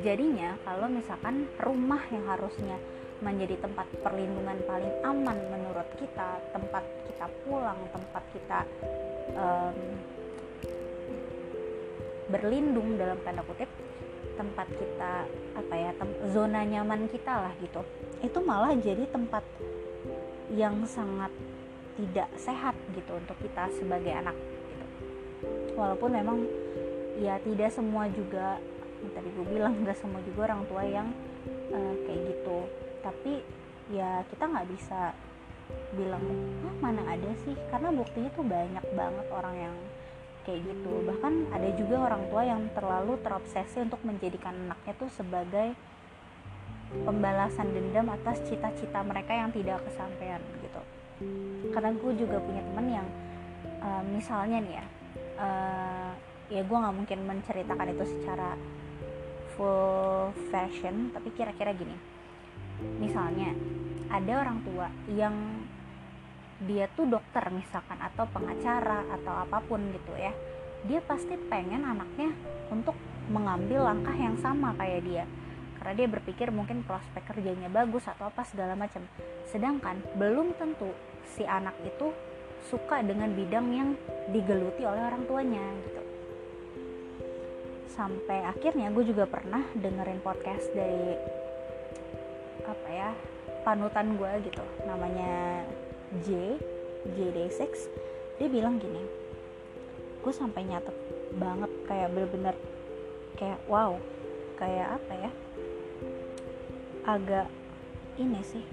jadinya 0.00 0.56
kalau 0.64 0.88
misalkan 0.88 1.44
rumah 1.60 2.00
yang 2.08 2.24
harusnya 2.24 2.80
menjadi 3.20 3.60
tempat 3.60 3.86
perlindungan 4.02 4.56
paling 4.64 4.94
aman 5.04 5.38
menurut 5.52 5.86
kita 6.00 6.42
tempat 6.50 6.82
kita 7.06 7.26
pulang 7.44 7.78
tempat 7.94 8.24
kita 8.34 8.60
um, 9.36 9.78
berlindung 12.32 12.98
dalam 12.98 13.20
tanda 13.22 13.44
kutip 13.46 13.68
tempat 14.34 14.66
kita 14.74 15.28
apa 15.52 15.74
ya 15.76 15.90
zona 16.32 16.64
nyaman 16.64 17.08
kita 17.08 17.48
lah 17.48 17.52
gitu. 17.60 17.80
Itu 18.24 18.38
malah 18.40 18.72
jadi 18.76 19.04
tempat 19.08 19.44
yang 20.52 20.84
sangat 20.84 21.32
tidak 21.96 22.28
sehat 22.40 22.76
gitu 22.96 23.12
untuk 23.16 23.36
kita 23.40 23.68
sebagai 23.76 24.12
anak 24.12 24.36
gitu. 24.36 24.86
Walaupun 25.76 26.10
memang 26.12 26.38
ya 27.20 27.36
tidak 27.44 27.72
semua 27.72 28.08
juga 28.08 28.56
tadi 29.02 29.28
gue 29.34 29.46
bilang 29.50 29.82
nggak 29.82 29.98
semua 29.98 30.22
juga 30.22 30.52
orang 30.52 30.62
tua 30.70 30.82
yang 30.86 31.08
uh, 31.74 31.94
kayak 32.06 32.20
gitu. 32.32 32.58
Tapi 33.02 33.32
ya 33.92 34.22
kita 34.30 34.44
nggak 34.46 34.68
bisa 34.72 35.12
bilang 35.96 36.24
ah, 36.64 36.74
mana 36.80 37.02
ada 37.08 37.30
sih? 37.44 37.56
Karena 37.68 37.92
buktinya 37.92 38.30
tuh 38.32 38.46
banyak 38.46 38.84
banget 38.94 39.26
orang 39.32 39.56
yang 39.56 39.76
kayak 40.42 40.60
gitu. 40.66 40.92
Bahkan 41.06 41.54
ada 41.54 41.68
juga 41.78 41.96
orang 42.10 42.22
tua 42.28 42.42
yang 42.46 42.60
terlalu 42.74 43.18
terobsesi 43.22 43.82
untuk 43.82 44.00
menjadikan 44.02 44.54
anaknya 44.68 44.94
tuh 44.98 45.10
sebagai 45.14 45.74
pembalasan 46.92 47.72
dendam 47.72 48.12
atas 48.12 48.44
cita-cita 48.44 49.00
mereka 49.00 49.32
yang 49.32 49.48
tidak 49.54 49.80
kesampaian 49.88 50.42
gitu. 50.60 50.82
Karena 51.72 51.90
gue 51.96 52.12
juga 52.18 52.36
punya 52.42 52.60
temen 52.60 52.86
yang 52.92 53.08
uh, 53.80 54.02
misalnya 54.04 54.58
nih 54.60 54.74
ya 54.76 54.86
uh, 55.40 56.12
ya 56.52 56.60
gue 56.60 56.76
nggak 56.76 56.96
mungkin 56.96 57.18
menceritakan 57.24 57.88
itu 57.96 58.04
secara 58.18 58.58
full 59.56 60.32
fashion 60.52 61.14
tapi 61.16 61.32
kira-kira 61.32 61.72
gini. 61.72 61.96
Misalnya 63.00 63.56
ada 64.12 64.32
orang 64.44 64.60
tua 64.66 64.92
yang 65.08 65.64
dia 66.66 66.86
tuh 66.94 67.10
dokter 67.10 67.42
misalkan 67.50 67.98
atau 67.98 68.26
pengacara 68.30 69.02
atau 69.10 69.34
apa 69.46 69.58
pun 69.66 69.82
gitu 69.90 70.14
ya 70.14 70.32
dia 70.82 70.98
pasti 70.98 71.38
pengen 71.46 71.86
anaknya 71.86 72.34
untuk 72.74 72.98
mengambil 73.30 73.86
langkah 73.86 74.14
yang 74.14 74.34
sama 74.42 74.74
kayak 74.74 75.06
dia. 75.06 75.24
Karena 75.78 75.92
dia 75.98 76.08
berpikir 76.10 76.48
mungkin 76.50 76.82
prospek 76.86 77.22
kerjanya 77.26 77.70
bagus 77.70 78.06
atau 78.06 78.30
apa 78.30 78.42
segala 78.46 78.74
macam. 78.74 79.02
Sedangkan 79.50 80.02
belum 80.18 80.58
tentu 80.58 80.90
si 81.34 81.46
anak 81.46 81.74
itu 81.86 82.10
suka 82.70 83.02
dengan 83.02 83.30
bidang 83.34 83.66
yang 83.74 83.90
digeluti 84.30 84.86
oleh 84.86 85.02
orang 85.02 85.22
tuanya 85.26 85.62
gitu. 85.86 86.02
Sampai 87.90 88.46
akhirnya 88.46 88.90
gue 88.94 89.04
juga 89.06 89.26
pernah 89.26 89.62
dengerin 89.74 90.22
podcast 90.22 90.70
dari 90.70 91.18
apa 92.62 92.88
ya 92.90 93.10
panutan 93.66 94.14
gue 94.14 94.32
gitu. 94.50 94.62
Namanya 94.86 95.66
J 96.20 96.60
JD6 97.16 97.88
dia 98.36 98.48
bilang 98.52 98.76
gini 98.76 99.00
gue 100.20 100.32
sampai 100.32 100.68
nyatet 100.68 100.92
banget 101.40 101.72
kayak 101.88 102.12
bener-bener 102.12 102.56
kayak 103.40 103.56
wow 103.64 103.96
kayak 104.60 105.00
apa 105.00 105.12
ya 105.16 105.30
agak 107.08 107.48
ini 108.20 108.44
sih 108.44 108.64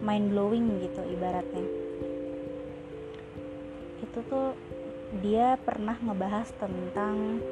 mind 0.00 0.32
blowing 0.32 0.80
gitu 0.80 1.04
ibaratnya. 1.12 1.66
Itu 4.00 4.18
tuh 4.28 4.56
dia 5.20 5.60
pernah 5.60 5.96
ngebahas 6.00 6.48
tentang 6.56 7.44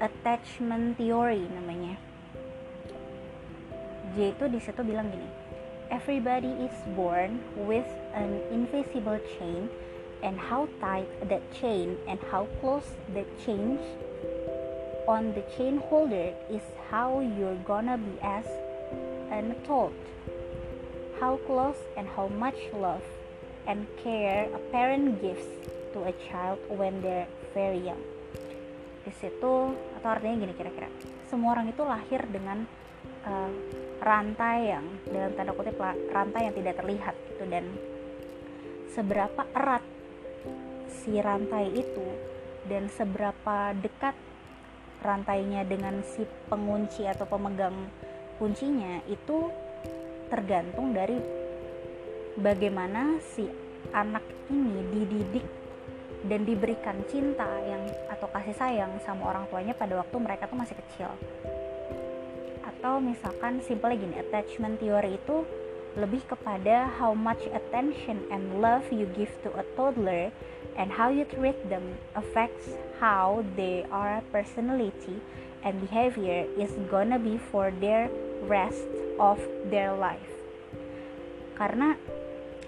attachment 0.00 1.00
theory 1.00 1.48
namanya. 1.48 1.96
J 4.16 4.36
itu 4.36 4.44
di 4.52 4.60
situ 4.60 4.80
bilang 4.84 5.08
gini 5.08 5.39
Everybody 5.90 6.54
is 6.64 6.76
born 6.94 7.42
with 7.54 7.86
an 8.14 8.38
invisible 8.50 9.18
chain, 9.38 9.68
and 10.22 10.38
how 10.38 10.68
tight 10.80 11.08
that 11.28 11.42
chain 11.52 11.96
and 12.06 12.20
how 12.30 12.46
close 12.60 12.86
the 13.12 13.24
chain 13.44 13.78
on 15.08 15.32
the 15.34 15.42
chain 15.56 15.82
holder 15.88 16.32
is 16.48 16.62
how 16.90 17.20
you're 17.20 17.58
gonna 17.66 17.98
be 17.98 18.14
as 18.22 18.46
an 19.32 19.50
adult. 19.50 19.96
How 21.18 21.36
close 21.44 21.80
and 21.96 22.08
how 22.16 22.28
much 22.28 22.56
love 22.72 23.04
and 23.66 23.86
care 24.02 24.48
a 24.54 24.60
parent 24.72 25.20
gives 25.20 25.44
to 25.92 26.04
a 26.04 26.14
child 26.30 26.58
when 26.68 27.02
they're 27.02 27.28
very 27.52 27.82
young. 27.82 28.00
Di 29.04 29.12
situ 29.16 29.74
atau 29.98 30.08
artinya 30.08 30.46
gini 30.46 30.54
kira-kira. 30.54 30.88
Semua 31.28 31.58
orang 31.58 31.72
itu 31.72 31.82
lahir 31.82 32.20
dengan 32.30 32.64
uh, 33.26 33.50
rantai 34.00 34.72
yang 34.72 34.84
dalam 35.08 35.32
tanda 35.36 35.52
kutip 35.52 35.76
rantai 36.10 36.48
yang 36.48 36.54
tidak 36.56 36.74
terlihat 36.80 37.14
gitu. 37.28 37.44
Dan 37.46 37.64
seberapa 38.90 39.46
erat 39.54 39.84
si 40.90 41.16
rantai 41.20 41.70
itu 41.72 42.06
dan 42.66 42.90
seberapa 42.92 43.72
dekat 43.78 44.12
rantainya 45.00 45.64
dengan 45.64 46.04
si 46.04 46.28
pengunci 46.52 47.08
atau 47.08 47.24
pemegang 47.24 47.88
kuncinya 48.36 49.00
itu 49.08 49.48
tergantung 50.28 50.92
dari 50.92 51.16
bagaimana 52.36 53.16
si 53.32 53.48
anak 53.96 54.22
ini 54.52 54.84
dididik 54.92 55.46
dan 56.28 56.44
diberikan 56.44 57.00
cinta 57.08 57.48
yang 57.64 57.80
atau 58.12 58.28
kasih 58.28 58.52
sayang 58.52 58.92
sama 59.00 59.32
orang 59.32 59.48
tuanya 59.48 59.72
pada 59.72 59.96
waktu 59.96 60.16
mereka 60.20 60.44
tuh 60.44 60.60
masih 60.60 60.76
kecil 60.76 61.08
atau 62.80 62.96
misalkan 62.96 63.60
simple 63.60 63.92
gini 63.92 64.16
attachment 64.16 64.80
theory 64.80 65.20
itu 65.20 65.44
lebih 66.00 66.24
kepada 66.24 66.88
how 66.96 67.12
much 67.12 67.44
attention 67.52 68.24
and 68.32 68.64
love 68.64 68.88
you 68.88 69.04
give 69.12 69.28
to 69.44 69.52
a 69.60 69.64
toddler 69.76 70.32
and 70.80 70.88
how 70.88 71.12
you 71.12 71.28
treat 71.28 71.60
them 71.68 72.00
affects 72.16 72.72
how 72.96 73.44
they 73.52 73.84
are 73.92 74.24
personality 74.32 75.20
and 75.60 75.76
behavior 75.84 76.48
is 76.56 76.72
gonna 76.88 77.20
be 77.20 77.36
for 77.52 77.68
their 77.84 78.08
rest 78.48 78.88
of 79.20 79.36
their 79.68 79.92
life. 79.92 80.32
Karena 81.60 82.00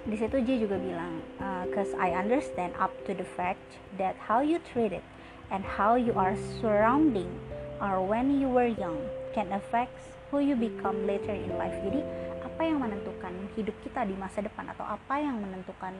di 0.04 0.20
situ 0.20 0.44
dia 0.44 0.60
juga 0.60 0.76
bilang 0.76 1.24
uh, 1.40 1.64
cause 1.72 1.96
I 1.96 2.12
understand 2.12 2.76
up 2.76 2.92
to 3.08 3.16
the 3.16 3.24
fact 3.24 3.80
that 3.96 4.12
how 4.28 4.44
you 4.44 4.60
treat 4.60 4.92
it 4.92 5.06
and 5.48 5.64
how 5.64 5.96
you 5.96 6.12
are 6.20 6.36
surrounding 6.60 7.32
are 7.80 8.04
when 8.04 8.36
you 8.36 8.52
were 8.52 8.68
young 8.68 9.00
can 9.32 9.50
affect 9.52 9.92
who 10.32 10.40
you 10.40 10.56
become 10.56 11.04
later 11.04 11.32
in 11.32 11.52
life. 11.60 11.76
Jadi 11.84 12.00
apa 12.40 12.62
yang 12.68 12.80
menentukan 12.80 13.32
hidup 13.56 13.76
kita 13.84 14.04
di 14.04 14.14
masa 14.16 14.44
depan 14.44 14.70
atau 14.72 14.84
apa 14.84 15.20
yang 15.20 15.40
menentukan 15.40 15.92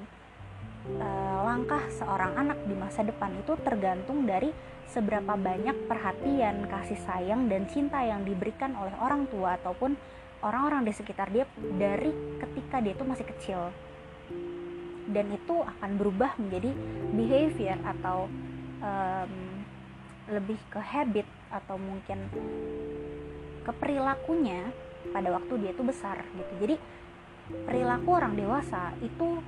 uh, 1.01 1.39
langkah 1.45 1.83
seorang 1.93 2.37
anak 2.37 2.59
di 2.65 2.75
masa 2.77 3.05
depan 3.05 3.33
itu 3.41 3.57
tergantung 3.61 4.25
dari 4.25 4.53
seberapa 4.93 5.37
banyak 5.37 5.89
perhatian, 5.89 6.69
kasih 6.69 7.01
sayang 7.09 7.49
dan 7.49 7.65
cinta 7.73 8.05
yang 8.05 8.25
diberikan 8.29 8.77
oleh 8.77 8.93
orang 9.01 9.25
tua 9.33 9.57
ataupun 9.57 9.97
orang-orang 10.45 10.85
di 10.85 10.93
sekitar 10.93 11.33
dia 11.33 11.49
dari 11.81 12.13
ketika 12.41 12.85
dia 12.85 12.93
itu 12.93 13.05
masih 13.07 13.27
kecil. 13.37 13.61
Dan 15.09 15.33
itu 15.33 15.57
akan 15.61 15.91
berubah 15.99 16.37
menjadi 16.37 16.71
behavior 17.17 17.79
atau 17.85 18.29
um, 18.85 19.33
lebih 20.31 20.61
ke 20.71 20.79
habit 20.79 21.27
atau 21.51 21.77
mungkin 21.77 22.31
keperilakunya 23.63 24.71
pada 25.11 25.35
waktu 25.35 25.67
dia 25.67 25.73
tuh 25.75 25.87
besar 25.87 26.23
gitu. 26.23 26.53
Jadi 26.63 26.77
perilaku 27.67 28.09
orang 28.15 28.39
dewasa 28.39 28.95
itu 29.03 29.43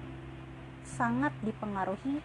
sangat 0.84 1.32
dipengaruhi 1.40 2.20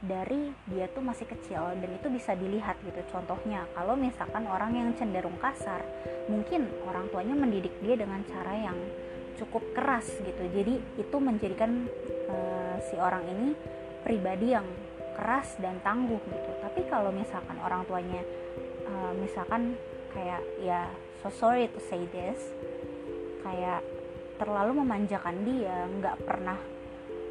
dari 0.00 0.48
dia 0.64 0.88
tuh 0.88 1.04
masih 1.04 1.28
kecil 1.28 1.76
dan 1.76 1.90
itu 1.92 2.08
bisa 2.08 2.32
dilihat 2.32 2.80
gitu. 2.80 3.00
Contohnya 3.12 3.68
kalau 3.76 3.96
misalkan 3.96 4.48
orang 4.48 4.72
yang 4.72 4.88
cenderung 4.96 5.36
kasar 5.36 5.84
mungkin 6.32 6.68
orang 6.88 7.08
tuanya 7.12 7.36
mendidik 7.36 7.72
dia 7.84 8.00
dengan 8.00 8.24
cara 8.24 8.56
yang 8.56 8.78
cukup 9.36 9.60
keras 9.76 10.08
gitu. 10.24 10.44
Jadi 10.52 10.80
itu 10.96 11.16
menjadikan 11.20 11.84
uh, 12.32 12.76
si 12.80 12.96
orang 12.96 13.24
ini 13.28 13.48
pribadi 14.00 14.56
yang 14.56 14.64
keras 15.20 15.60
dan 15.60 15.76
tangguh 15.84 16.20
gitu. 16.32 16.50
Tapi 16.64 16.80
kalau 16.88 17.12
misalkan 17.12 17.60
orang 17.60 17.84
tuanya 17.84 18.24
uh, 18.88 19.12
misalkan 19.20 19.76
kayak 20.16 20.40
ya 20.64 20.88
so 21.20 21.28
sorry 21.28 21.68
to 21.68 21.80
say 21.88 22.04
this. 22.08 22.40
Kayak 23.44 23.84
terlalu 24.40 24.80
memanjakan 24.80 25.36
dia 25.44 25.88
nggak 26.00 26.16
pernah 26.24 26.56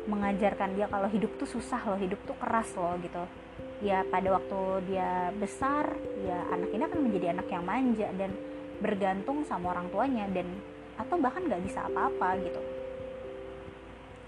mengajarkan 0.10 0.74
dia 0.74 0.90
kalau 0.90 1.06
hidup 1.10 1.38
tuh 1.38 1.46
susah 1.46 1.82
loh 1.86 2.00
hidup 2.00 2.18
tuh 2.26 2.38
keras 2.38 2.70
loh 2.78 2.98
gitu. 3.02 3.24
Ya 3.80 4.06
pada 4.06 4.38
waktu 4.38 4.60
dia 4.90 5.34
besar 5.38 5.90
ya 6.22 6.38
anak 6.54 6.70
ini 6.74 6.84
akan 6.86 7.00
menjadi 7.02 7.28
anak 7.34 7.48
yang 7.50 7.64
manja 7.66 8.08
dan 8.14 8.32
bergantung 8.80 9.44
sama 9.44 9.76
orang 9.76 9.92
tuanya 9.92 10.26
dan 10.32 10.48
atau 11.00 11.16
bahkan 11.20 11.46
nggak 11.46 11.64
bisa 11.66 11.86
apa-apa 11.88 12.38
gitu. 12.44 12.62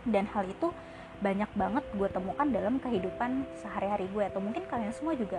Dan 0.08 0.26
hal 0.34 0.50
itu 0.50 0.74
banyak 1.22 1.54
banget 1.54 1.86
gue 1.94 2.10
temukan 2.10 2.48
dalam 2.50 2.82
kehidupan 2.82 3.46
sehari-hari 3.62 4.10
gue 4.10 4.24
atau 4.26 4.42
mungkin 4.42 4.66
kalian 4.66 4.90
semua 4.90 5.14
juga 5.14 5.38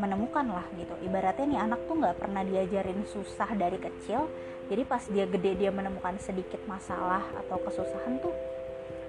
menemukan 0.00 0.48
lah 0.48 0.64
gitu. 0.80 0.96
Ibaratnya 1.04 1.44
nih 1.44 1.60
anak 1.60 1.80
tuh 1.84 2.00
nggak 2.00 2.16
pernah 2.16 2.42
diajarin 2.42 3.04
susah 3.04 3.52
dari 3.52 3.76
kecil 3.76 4.24
jadi 4.72 4.82
pas 4.84 5.04
dia 5.08 5.24
gede 5.24 5.52
dia 5.56 5.70
menemukan 5.72 6.16
sedikit 6.20 6.60
masalah 6.64 7.24
atau 7.44 7.56
kesusahan 7.60 8.20
tuh 8.20 8.32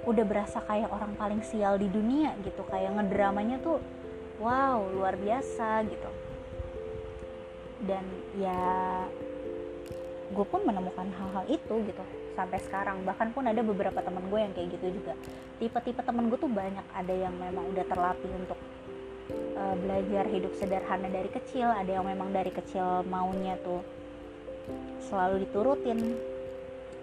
udah 0.07 0.23
berasa 0.23 0.63
kayak 0.63 0.91
orang 0.91 1.15
paling 1.19 1.43
sial 1.43 1.75
di 1.75 1.87
dunia 1.87 2.35
gitu. 2.43 2.63
Kayak 2.67 2.99
ngedramanya 2.99 3.59
tuh 3.63 3.79
wow 4.43 4.79
luar 4.91 5.15
biasa 5.19 5.87
gitu. 5.87 6.11
Dan 7.83 8.03
ya 8.35 8.59
gue 10.35 10.45
pun 10.47 10.61
menemukan 10.67 11.07
hal-hal 11.15 11.45
itu 11.47 11.75
gitu 11.87 12.03
sampai 12.39 12.59
sekarang. 12.63 13.03
Bahkan 13.03 13.35
pun 13.35 13.43
ada 13.43 13.59
beberapa 13.59 13.99
temen 13.99 14.23
gue 14.31 14.39
yang 14.39 14.53
kayak 14.55 14.79
gitu 14.79 14.87
juga. 14.95 15.13
Tipe-tipe 15.59 15.99
temen 15.99 16.31
gue 16.31 16.39
tuh 16.39 16.47
banyak 16.47 16.87
ada 16.95 17.11
yang 17.11 17.35
memang 17.35 17.67
udah 17.75 17.83
terlatih 17.83 18.31
untuk 18.31 18.59
uh, 19.59 19.75
belajar 19.75 20.23
hidup 20.31 20.55
sederhana 20.55 21.11
dari 21.11 21.27
kecil 21.27 21.67
ada 21.67 21.91
yang 21.91 22.07
memang 22.07 22.31
dari 22.31 22.55
kecil 22.55 23.03
maunya 23.11 23.59
tuh 23.59 23.83
selalu 25.11 25.43
diturutin. 25.43 25.99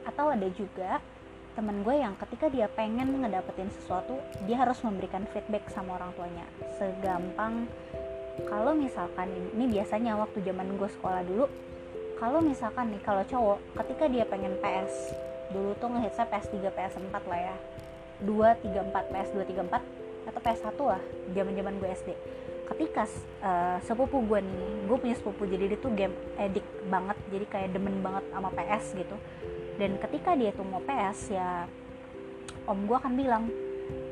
Atau 0.09 0.33
ada 0.33 0.49
juga 0.57 1.05
temen 1.53 1.85
gue 1.85 1.97
yang 1.97 2.17
ketika 2.21 2.53
dia 2.53 2.69
pengen 2.69 3.25
ngedapetin 3.25 3.73
sesuatu 3.81 4.21
dia 4.45 4.61
harus 4.61 4.77
memberikan 4.85 5.29
feedback 5.33 5.69
sama 5.69 6.01
orang 6.01 6.13
tuanya. 6.17 6.47
Segampang 6.81 7.69
kalau 8.45 8.77
misalkan 8.77 9.33
ini 9.57 9.81
biasanya 9.81 10.21
waktu 10.21 10.45
zaman 10.45 10.77
gue 10.77 10.89
sekolah 11.01 11.25
dulu 11.25 11.49
kalau 12.17 12.41
misalkan 12.41 12.97
nih 12.97 13.03
kalau 13.05 13.23
cowok 13.29 13.59
ketika 13.85 14.05
dia 14.09 14.25
pengen 14.25 14.57
PS 14.65 15.13
dulu 15.53 15.77
tuh 15.77 15.93
ngehitsnya 15.93 16.27
PS3 16.27 16.55
PS4 16.73 17.17
lah 17.29 17.41
ya. 17.53 17.57
234 18.25 19.13
PS2 19.13 19.37
34 19.45 20.33
atau 20.33 20.41
PS1 20.41 20.79
lah 20.81 21.03
zaman 21.37 21.53
zaman 21.53 21.75
gue 21.77 21.89
SD 21.93 22.11
ketika 22.67 23.07
uh, 23.47 23.79
sepupu 23.85 24.25
gue 24.27 24.43
nih 24.43 24.91
gue 24.91 24.97
punya 24.99 25.15
sepupu 25.15 25.47
jadi 25.47 25.71
dia 25.71 25.79
tuh 25.79 25.93
game 25.95 26.17
edik 26.41 26.67
banget 26.91 27.15
jadi 27.31 27.47
kayak 27.47 27.69
demen 27.77 28.03
banget 28.03 28.25
sama 28.35 28.51
PS 28.51 28.85
gitu. 28.99 29.17
Dan 29.77 30.01
ketika 30.01 30.33
dia 30.35 30.51
tuh 30.57 30.67
mau 30.67 30.83
PS 30.83 31.31
ya 31.31 31.69
om 32.67 32.89
gue 32.89 32.97
akan 32.97 33.13
bilang 33.15 33.45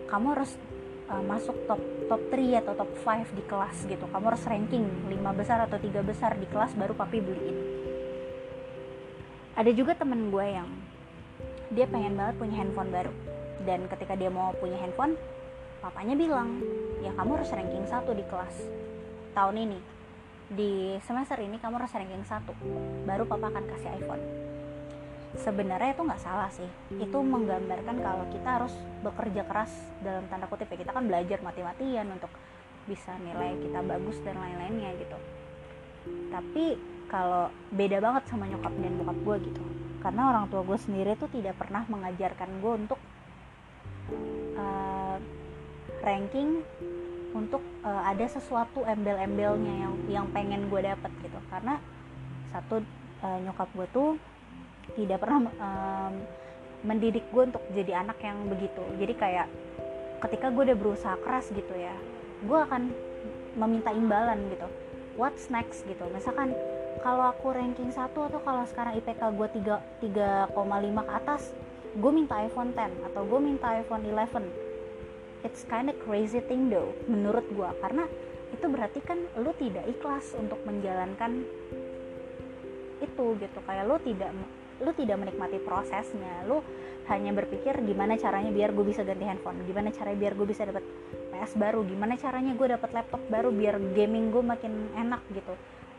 kamu 0.06 0.26
harus 0.38 0.54
uh, 1.10 1.24
masuk 1.24 1.56
top 1.66 1.80
top 2.06 2.22
3 2.30 2.62
atau 2.62 2.74
top 2.78 2.90
5 3.02 3.34
di 3.34 3.42
kelas 3.42 3.76
gitu. 3.90 4.04
Kamu 4.06 4.24
harus 4.30 4.44
ranking 4.46 4.86
5 5.10 5.40
besar 5.40 5.58
atau 5.66 5.80
tiga 5.82 6.04
besar 6.06 6.38
di 6.38 6.46
kelas 6.46 6.78
baru 6.78 6.94
papi 6.94 7.18
beliin 7.18 7.73
ada 9.54 9.70
juga 9.70 9.94
temen 9.94 10.34
gue 10.34 10.46
yang 10.46 10.68
dia 11.70 11.86
pengen 11.86 12.18
banget 12.18 12.34
punya 12.38 12.54
handphone 12.58 12.90
baru. 12.90 13.12
Dan 13.64 13.86
ketika 13.88 14.18
dia 14.18 14.28
mau 14.28 14.52
punya 14.58 14.76
handphone 14.76 15.14
papanya 15.80 16.16
bilang 16.16 16.60
ya 17.00 17.12
kamu 17.16 17.40
harus 17.40 17.50
ranking 17.54 17.86
satu 17.86 18.12
di 18.12 18.24
kelas 18.26 18.56
tahun 19.32 19.56
ini. 19.68 19.78
Di 20.44 20.72
semester 21.08 21.40
ini 21.40 21.56
kamu 21.56 21.80
harus 21.80 21.94
ranking 21.94 22.26
satu 22.26 22.52
baru 23.08 23.24
papa 23.24 23.48
akan 23.48 23.64
kasih 23.74 23.90
iPhone. 23.96 24.22
Sebenarnya 25.34 25.98
itu 25.98 26.02
nggak 26.02 26.22
salah 26.22 26.50
sih. 26.50 26.68
Itu 26.94 27.22
menggambarkan 27.22 27.96
kalau 28.02 28.26
kita 28.30 28.48
harus 28.62 28.74
bekerja 29.02 29.42
keras 29.46 29.72
dalam 30.02 30.26
tanda 30.30 30.46
kutip 30.46 30.70
ya. 30.70 30.78
Kita 30.82 30.92
kan 30.94 31.10
belajar 31.10 31.42
mati-matian 31.42 32.06
untuk 32.10 32.30
bisa 32.84 33.16
nilai 33.18 33.56
kita 33.64 33.80
bagus 33.82 34.20
dan 34.22 34.36
lain-lainnya 34.38 34.94
gitu. 35.00 35.18
Tapi 36.30 36.93
kalau 37.14 37.46
beda 37.70 38.02
banget 38.02 38.26
sama 38.26 38.50
nyokap 38.50 38.74
dan 38.74 38.92
bokap 38.98 39.18
gue 39.22 39.36
gitu. 39.54 39.62
Karena 40.02 40.34
orang 40.34 40.50
tua 40.50 40.66
gue 40.66 40.74
sendiri 40.74 41.14
tuh 41.14 41.30
tidak 41.30 41.54
pernah 41.54 41.86
mengajarkan 41.86 42.50
gue 42.58 42.72
untuk 42.74 43.00
uh, 44.58 45.16
ranking 46.02 46.66
untuk 47.30 47.62
uh, 47.86 48.02
ada 48.10 48.26
sesuatu 48.26 48.82
embel-embelnya 48.82 49.74
yang 49.86 49.94
yang 50.10 50.26
pengen 50.34 50.66
gue 50.66 50.82
dapet 50.82 51.14
gitu. 51.22 51.38
Karena 51.46 51.78
satu 52.50 52.82
uh, 53.22 53.38
nyokap 53.46 53.70
gue 53.78 53.86
tuh 53.94 54.08
tidak 54.98 55.22
pernah 55.22 55.46
um, 55.62 56.14
mendidik 56.82 57.30
gue 57.30 57.54
untuk 57.54 57.62
jadi 57.70 58.02
anak 58.02 58.18
yang 58.26 58.42
begitu. 58.50 58.82
Jadi 58.98 59.14
kayak 59.14 59.46
ketika 60.26 60.50
gue 60.50 60.66
udah 60.66 60.78
berusaha 60.78 61.14
keras 61.22 61.46
gitu 61.54 61.78
ya 61.78 61.94
gue 62.44 62.58
akan 62.58 62.92
meminta 63.56 63.94
imbalan 63.94 64.50
gitu. 64.50 64.66
What's 65.14 65.46
next 65.48 65.86
gitu? 65.86 66.04
Misalkan 66.10 66.52
kalau 67.02 67.32
aku 67.32 67.50
ranking 67.50 67.90
1 67.90 68.12
atau 68.12 68.40
kalau 68.44 68.62
sekarang 68.68 68.94
IPK 69.00 69.22
gue 69.34 69.48
3 70.04 70.52
3,5 70.52 71.08
ke 71.08 71.12
atas 71.12 71.42
gue 71.94 72.12
minta 72.12 72.38
iPhone 72.42 72.70
10 72.76 73.08
atau 73.10 73.22
gue 73.26 73.40
minta 73.40 73.66
iPhone 73.74 74.04
11 74.06 75.46
it's 75.46 75.64
kind 75.66 75.88
of 75.90 75.96
crazy 76.04 76.38
thing 76.44 76.70
though 76.70 76.92
menurut 77.10 77.44
gue 77.50 77.70
karena 77.82 78.04
itu 78.54 78.66
berarti 78.70 79.00
kan 79.02 79.18
lu 79.42 79.50
tidak 79.58 79.82
ikhlas 79.90 80.30
untuk 80.38 80.62
menjalankan 80.62 81.42
itu 83.02 83.24
gitu. 83.42 83.58
Kayak 83.66 83.84
lu 83.90 83.96
tidak 84.00 84.30
lu 84.78 84.90
tidak 84.94 85.16
menikmati 85.18 85.58
prosesnya. 85.58 86.46
Lu 86.46 86.62
hanya 87.10 87.36
berpikir 87.36 87.84
gimana 87.84 88.16
caranya 88.16 88.48
biar 88.48 88.72
gue 88.72 88.84
bisa 88.88 89.04
ganti 89.04 89.28
handphone 89.28 89.60
gimana 89.68 89.92
caranya 89.92 90.18
biar 90.24 90.32
gue 90.40 90.46
bisa 90.48 90.64
dapat 90.64 90.80
PS 91.36 91.52
baru 91.60 91.84
gimana 91.84 92.16
caranya 92.16 92.56
gue 92.56 92.68
dapat 92.72 92.90
laptop 92.96 93.20
baru 93.28 93.52
biar 93.52 93.76
gaming 93.92 94.32
gue 94.32 94.40
makin 94.40 94.72
enak 94.96 95.20
gitu 95.36 95.52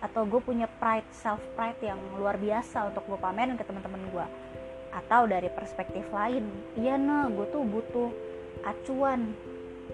atau 0.03 0.27
gue 0.27 0.41
punya 0.43 0.67
pride 0.79 1.08
self 1.15 1.39
pride 1.55 1.79
yang 1.84 1.99
luar 2.19 2.36
biasa 2.36 2.91
untuk 2.91 3.08
gue 3.08 3.19
pamerin 3.19 3.55
ke 3.55 3.63
teman-teman 3.63 4.01
gue. 4.12 4.27
Atau 4.95 5.27
dari 5.27 5.51
perspektif 5.51 6.08
lain 6.12 6.47
iya 6.79 6.95
nah 6.95 7.27
gue 7.27 7.47
tuh 7.51 7.63
butuh 7.67 8.10
acuan 8.63 9.36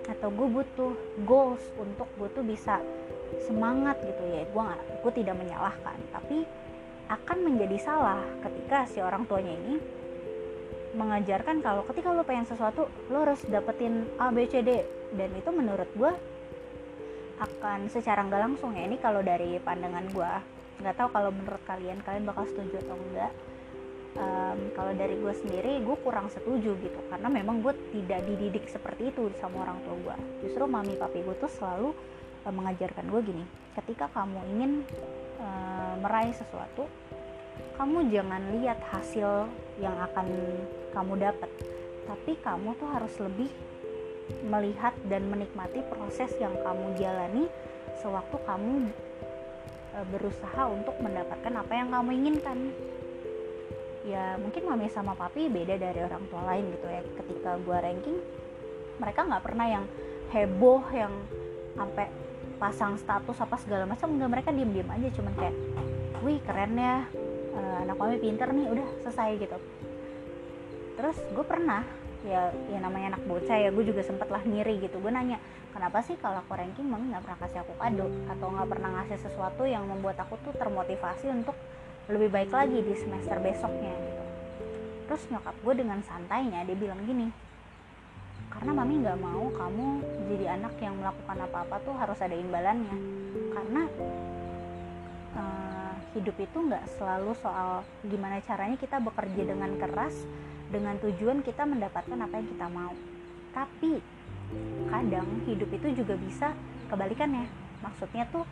atau 0.05 0.29
gue 0.29 0.47
butuh 0.61 0.93
goals 1.25 1.61
untuk 1.77 2.05
gue 2.17 2.29
tuh 2.33 2.45
bisa 2.45 2.77
semangat 3.45 3.97
gitu 4.01 4.23
ya. 4.29 4.45
Gue 4.49 4.61
nggak 4.61 4.81
gue 5.01 5.11
tidak 5.21 5.35
menyalahkan 5.41 5.97
tapi 6.13 6.45
akan 7.09 7.37
menjadi 7.43 7.77
salah 7.81 8.23
ketika 8.45 8.87
si 8.87 9.03
orang 9.03 9.27
tuanya 9.27 9.51
ini 9.51 9.75
mengajarkan 10.91 11.63
kalau 11.63 11.87
ketika 11.87 12.11
lo 12.11 12.23
pengen 12.27 12.43
sesuatu 12.43 12.87
lo 13.07 13.17
harus 13.23 13.41
dapetin 13.47 14.05
A 14.19 14.31
B 14.31 14.43
C 14.47 14.59
D. 14.61 14.83
Dan 15.11 15.31
itu 15.35 15.51
menurut 15.51 15.87
gue 15.91 16.11
akan 17.41 17.89
secara 17.89 18.21
nggak 18.21 18.41
langsung 18.45 18.77
ya. 18.77 18.85
Ini 18.85 19.01
kalau 19.01 19.25
dari 19.25 19.57
pandangan 19.57 20.05
gue 20.13 20.31
nggak 20.81 20.97
tahu 20.97 21.09
kalau 21.13 21.29
menurut 21.29 21.61
kalian 21.69 22.01
kalian 22.01 22.25
bakal 22.25 22.45
setuju 22.49 22.81
atau 22.81 22.97
enggak 22.97 23.31
um, 24.17 24.59
kalau 24.73 24.91
dari 24.97 25.15
gue 25.21 25.33
sendiri 25.37 25.77
gue 25.85 25.97
kurang 26.01 26.27
setuju 26.33 26.73
gitu 26.81 26.99
karena 27.13 27.29
memang 27.29 27.61
gue 27.61 27.73
tidak 27.93 28.25
dididik 28.25 28.65
seperti 28.65 29.13
itu 29.13 29.29
sama 29.37 29.61
orang 29.61 29.77
tua 29.85 29.95
gue 30.01 30.15
justru 30.47 30.63
mami 30.65 30.97
papi 30.97 31.21
gue 31.21 31.35
tuh 31.37 31.51
selalu 31.53 31.93
uh, 32.49 32.53
mengajarkan 32.53 33.05
gue 33.07 33.21
gini 33.21 33.45
ketika 33.77 34.09
kamu 34.11 34.41
ingin 34.57 34.71
uh, 35.37 35.95
meraih 36.01 36.33
sesuatu 36.33 36.89
kamu 37.77 38.09
jangan 38.09 38.41
lihat 38.57 38.79
hasil 38.89 39.47
yang 39.77 39.95
akan 40.11 40.27
kamu 40.91 41.13
dapat 41.29 41.49
tapi 42.09 42.35
kamu 42.41 42.73
tuh 42.75 42.89
harus 42.89 43.13
lebih 43.21 43.49
melihat 44.45 44.93
dan 45.07 45.27
menikmati 45.27 45.83
proses 45.87 46.31
yang 46.39 46.53
kamu 46.61 46.95
jalani 46.97 47.45
sewaktu 48.01 48.37
kamu 48.47 48.89
e, 49.93 49.97
berusaha 50.09 50.63
untuk 50.71 50.95
mendapatkan 50.99 51.53
apa 51.53 51.73
yang 51.73 51.89
kamu 51.93 52.09
inginkan. 52.15 52.57
Ya 54.01 54.33
mungkin 54.41 54.65
mami 54.65 54.89
sama 54.89 55.13
papi 55.13 55.45
beda 55.45 55.77
dari 55.77 55.99
orang 56.01 56.25
tua 56.31 56.41
lain 56.49 56.73
gitu 56.73 56.87
ya. 56.89 57.01
Ketika 57.21 57.61
gue 57.61 57.77
ranking 57.77 58.17
mereka 58.97 59.25
nggak 59.25 59.43
pernah 59.45 59.67
yang 59.69 59.85
heboh 60.33 60.81
yang 60.89 61.13
sampai 61.77 62.09
pasang 62.57 62.97
status 62.97 63.37
apa 63.41 63.55
segala 63.61 63.85
macam. 63.85 64.09
Nggak 64.17 64.31
mereka 64.31 64.49
diem 64.49 64.71
diem 64.73 64.89
aja. 64.89 65.07
Cuman 65.13 65.33
kayak 65.37 65.55
wih 66.25 66.41
keren 66.41 66.73
ya 66.77 67.05
uh, 67.53 67.75
anak 67.85 67.97
mami 67.97 68.17
pinter 68.17 68.49
nih 68.49 68.67
udah 68.73 68.87
selesai 69.05 69.29
gitu. 69.37 69.57
Terus 70.97 71.17
gue 71.33 71.45
pernah 71.45 72.00
ya 72.21 72.53
ya 72.69 72.79
namanya 72.81 73.17
anak 73.17 73.23
bocah 73.25 73.57
ya 73.57 73.69
gue 73.73 73.83
juga 73.85 74.01
sempet 74.05 74.29
lah 74.29 74.41
ngiri 74.45 74.81
gitu. 74.85 75.01
Gue 75.01 75.09
nanya 75.09 75.41
kenapa 75.73 76.05
sih 76.05 76.15
kalau 76.21 76.41
aku 76.41 76.53
ranking 76.53 76.85
mami 76.85 77.09
nggak 77.09 77.23
pernah 77.25 77.39
kasih 77.41 77.59
aku 77.65 77.73
kado? 77.77 78.07
Atau 78.29 78.47
nggak 78.53 78.69
pernah 78.69 78.89
ngasih 79.01 79.17
sesuatu 79.25 79.63
yang 79.65 79.83
membuat 79.89 80.21
aku 80.21 80.37
tuh 80.45 80.53
termotivasi 80.55 81.29
untuk 81.33 81.57
lebih 82.09 82.29
baik 82.29 82.51
lagi 82.53 82.79
di 82.81 82.93
semester 82.97 83.37
besoknya 83.41 83.93
gitu. 83.93 84.23
Terus 85.09 85.23
nyokap 85.33 85.55
gue 85.59 85.73
dengan 85.81 85.99
santainya 86.05 86.65
dia 86.65 86.77
bilang 86.77 87.01
gini 87.03 87.51
karena 88.51 88.71
mami 88.75 88.99
nggak 88.99 89.19
mau 89.23 89.47
kamu 89.55 89.87
jadi 90.27 90.45
anak 90.59 90.75
yang 90.83 90.99
melakukan 90.99 91.37
apa-apa 91.47 91.75
tuh 91.87 91.95
harus 91.95 92.19
ada 92.19 92.35
imbalannya. 92.35 92.95
Karena 93.55 93.83
uh, 95.39 95.93
hidup 96.13 96.35
itu 96.35 96.57
nggak 96.59 96.85
selalu 96.99 97.31
soal 97.39 97.87
gimana 98.03 98.43
caranya 98.43 98.75
kita 98.75 98.99
bekerja 98.99 99.43
dengan 99.47 99.71
keras 99.79 100.13
dengan 100.71 100.95
tujuan 101.03 101.43
kita 101.43 101.67
mendapatkan 101.67 102.15
apa 102.15 102.33
yang 102.39 102.47
kita 102.47 102.67
mau. 102.71 102.95
Tapi 103.51 103.99
kadang 104.87 105.27
hidup 105.45 105.69
itu 105.75 105.87
juga 106.03 106.15
bisa 106.15 106.55
kebalikannya. 106.87 107.45
Maksudnya 107.83 108.25
tuh 108.31 108.47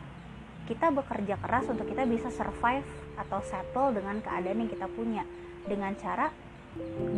kita 0.68 0.92
bekerja 0.92 1.40
keras 1.40 1.66
untuk 1.66 1.88
kita 1.88 2.04
bisa 2.06 2.28
survive 2.30 2.86
atau 3.18 3.40
settle 3.42 3.96
dengan 3.96 4.20
keadaan 4.20 4.62
yang 4.62 4.70
kita 4.70 4.86
punya. 4.92 5.24
Dengan 5.64 5.96
cara 5.98 6.30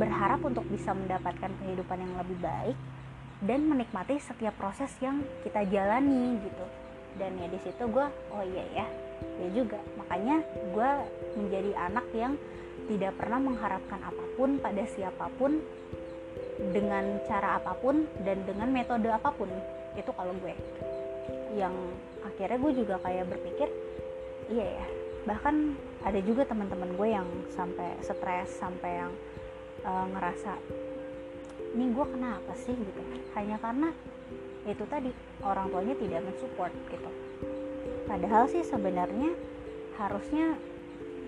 berharap 0.00 0.40
untuk 0.46 0.64
bisa 0.70 0.96
mendapatkan 0.96 1.52
kehidupan 1.60 1.98
yang 2.00 2.14
lebih 2.16 2.38
baik 2.40 2.78
dan 3.42 3.66
menikmati 3.68 4.16
setiap 4.22 4.56
proses 4.56 4.88
yang 5.02 5.20
kita 5.42 5.66
jalani 5.68 6.40
gitu. 6.40 6.66
Dan 7.20 7.36
ya 7.36 7.50
di 7.50 7.60
situ 7.60 7.84
gue 7.90 8.06
oh 8.32 8.44
iya 8.46 8.64
ya 8.72 8.86
ya 9.42 9.48
juga. 9.52 9.78
Makanya 10.00 10.40
gue 10.72 10.90
menjadi 11.36 11.70
anak 11.90 12.06
yang 12.16 12.34
tidak 12.90 13.12
pernah 13.18 13.38
mengharapkan 13.38 14.00
apa 14.02 14.24
pun 14.34 14.58
pada 14.58 14.82
siapa 14.88 15.26
pun 15.38 15.62
dengan 16.72 17.18
cara 17.26 17.58
apa 17.58 17.74
pun 17.78 18.06
dan 18.22 18.42
dengan 18.46 18.68
metode 18.70 19.10
apa 19.10 19.30
pun. 19.34 19.50
Itu 19.98 20.10
kalau 20.14 20.34
gue. 20.40 20.54
Yang 21.54 21.74
akhirnya 22.22 22.58
gue 22.58 22.72
juga 22.84 22.94
kayak 23.02 23.28
berpikir 23.28 23.68
iya 24.50 24.82
ya 24.82 24.86
bahkan 25.22 25.78
ada 26.02 26.18
juga 26.18 26.42
teman-teman 26.42 26.98
gue 26.98 27.08
yang 27.14 27.28
sampai 27.54 27.94
stres 28.02 28.58
sampai 28.58 29.06
yang 29.06 29.12
uh, 29.86 30.06
ngerasa 30.10 30.58
ini 31.72 31.88
gue 31.94 32.06
kenapa 32.10 32.52
sih? 32.58 32.74
Gitu. 32.74 33.00
Hanya 33.32 33.56
karena 33.62 33.94
itu 34.68 34.84
tadi 34.86 35.10
orang 35.42 35.72
tuanya 35.72 35.94
tidak 35.98 36.20
mensupport 36.26 36.72
gitu. 36.90 37.10
Padahal 38.06 38.44
sih 38.50 38.62
sebenarnya 38.66 39.30
harusnya 39.96 40.58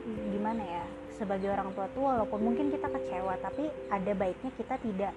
gimana 0.04 0.62
ya 0.62 0.84
sebagai 1.14 1.48
orang 1.50 1.70
tua 1.72 1.86
tuh 1.94 2.02
walaupun 2.02 2.40
mungkin 2.42 2.74
kita 2.74 2.90
kecewa 2.90 3.38
tapi 3.38 3.70
ada 3.90 4.12
baiknya 4.18 4.50
kita 4.58 4.74
tidak 4.82 5.12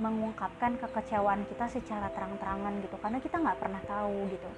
mengungkapkan 0.00 0.80
kekecewaan 0.80 1.44
kita 1.48 1.68
secara 1.68 2.08
terang-terangan 2.16 2.80
gitu 2.80 2.96
karena 3.00 3.18
kita 3.20 3.36
nggak 3.36 3.58
pernah 3.60 3.82
tahu 3.84 4.16
gitu. 4.32 4.50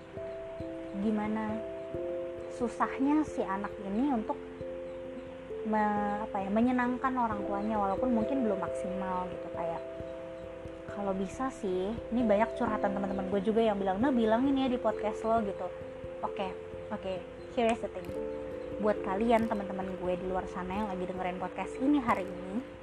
Gimana 1.02 1.58
susahnya 2.54 3.26
si 3.26 3.42
anak 3.42 3.74
ini 3.82 4.14
untuk 4.14 4.38
me, 5.66 5.82
apa 6.22 6.46
ya 6.46 6.50
menyenangkan 6.50 7.10
orang 7.18 7.42
tuanya 7.42 7.74
walaupun 7.78 8.14
mungkin 8.14 8.46
belum 8.46 8.62
maksimal 8.62 9.26
gitu. 9.34 9.48
Kayak 9.58 9.82
kalau 10.94 11.12
bisa 11.18 11.50
sih 11.50 11.90
ini 12.14 12.22
banyak 12.22 12.54
curhatan 12.54 12.94
teman-teman 12.94 13.26
gue 13.34 13.40
juga 13.42 13.66
yang 13.66 13.78
bilang 13.82 13.98
nah 13.98 14.14
bilangin 14.14 14.62
ya 14.62 14.70
di 14.70 14.78
podcast 14.78 15.26
lo 15.26 15.42
gitu. 15.42 15.66
Oke 16.22 16.38
okay, 16.38 16.50
oke 16.94 17.02
okay, 17.02 17.16
here 17.58 17.66
is 17.66 17.82
the 17.82 17.90
thing 17.90 18.06
buat 18.80 19.02
kalian 19.04 19.50
teman-teman 19.50 19.90
gue 20.00 20.12
di 20.16 20.26
luar 20.30 20.48
sana 20.48 20.72
yang 20.72 20.88
lagi 20.88 21.04
dengerin 21.04 21.36
podcast 21.42 21.74
ini 21.82 21.98
hari 22.00 22.24
ini 22.24 22.82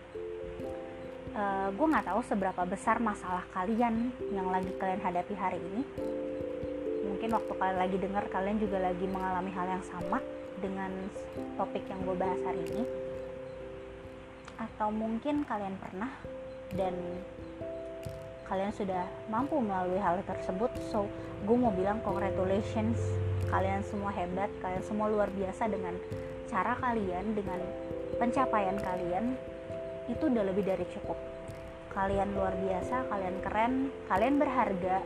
uh, 1.39 1.67
gue 1.73 1.86
nggak 1.88 2.08
tahu 2.08 2.21
seberapa 2.25 2.62
besar 2.67 2.97
masalah 2.99 3.45
kalian 3.56 4.12
yang 4.34 4.47
lagi 4.49 4.71
kalian 4.78 5.02
hadapi 5.02 5.34
hari 5.36 5.60
ini. 5.60 5.82
Mungkin 7.10 7.30
waktu 7.36 7.54
kalian 7.56 7.80
lagi 7.80 7.97
denger 7.99 8.23
kalian 8.32 8.58
juga 8.62 8.78
lagi 8.80 9.06
mengalami 9.06 9.52
hal 9.52 9.67
yang 9.67 9.84
sama 9.84 10.19
dengan 10.60 10.91
topik 11.56 11.84
yang 11.88 11.99
gue 12.04 12.15
bahas 12.15 12.39
hari 12.43 12.62
ini. 12.73 12.84
Atau 14.60 14.91
mungkin 14.91 15.47
kalian 15.47 15.75
pernah 15.80 16.12
dan 16.75 16.95
kalian 18.47 18.73
sudah 18.73 19.06
mampu 19.32 19.60
melalui 19.62 19.99
hal 19.99 20.19
tersebut. 20.23 20.71
So 20.91 21.08
gue 21.47 21.56
mau 21.56 21.71
bilang 21.71 22.04
congratulations 22.04 22.99
kalian 23.50 23.82
semua 23.82 24.14
hebat 24.14 24.50
kalian 24.62 24.84
semua 24.86 25.10
luar 25.10 25.30
biasa 25.34 25.66
dengan 25.70 25.98
cara 26.50 26.78
kalian 26.78 27.34
dengan 27.34 27.60
pencapaian 28.18 28.78
kalian 28.78 29.38
itu 30.10 30.24
udah 30.26 30.44
lebih 30.50 30.66
dari 30.66 30.86
cukup. 30.90 31.18
Kalian 31.94 32.38
luar 32.38 32.54
biasa 32.54 33.10
kalian 33.10 33.38
keren 33.42 33.74
kalian 34.10 34.36
berharga 34.38 34.98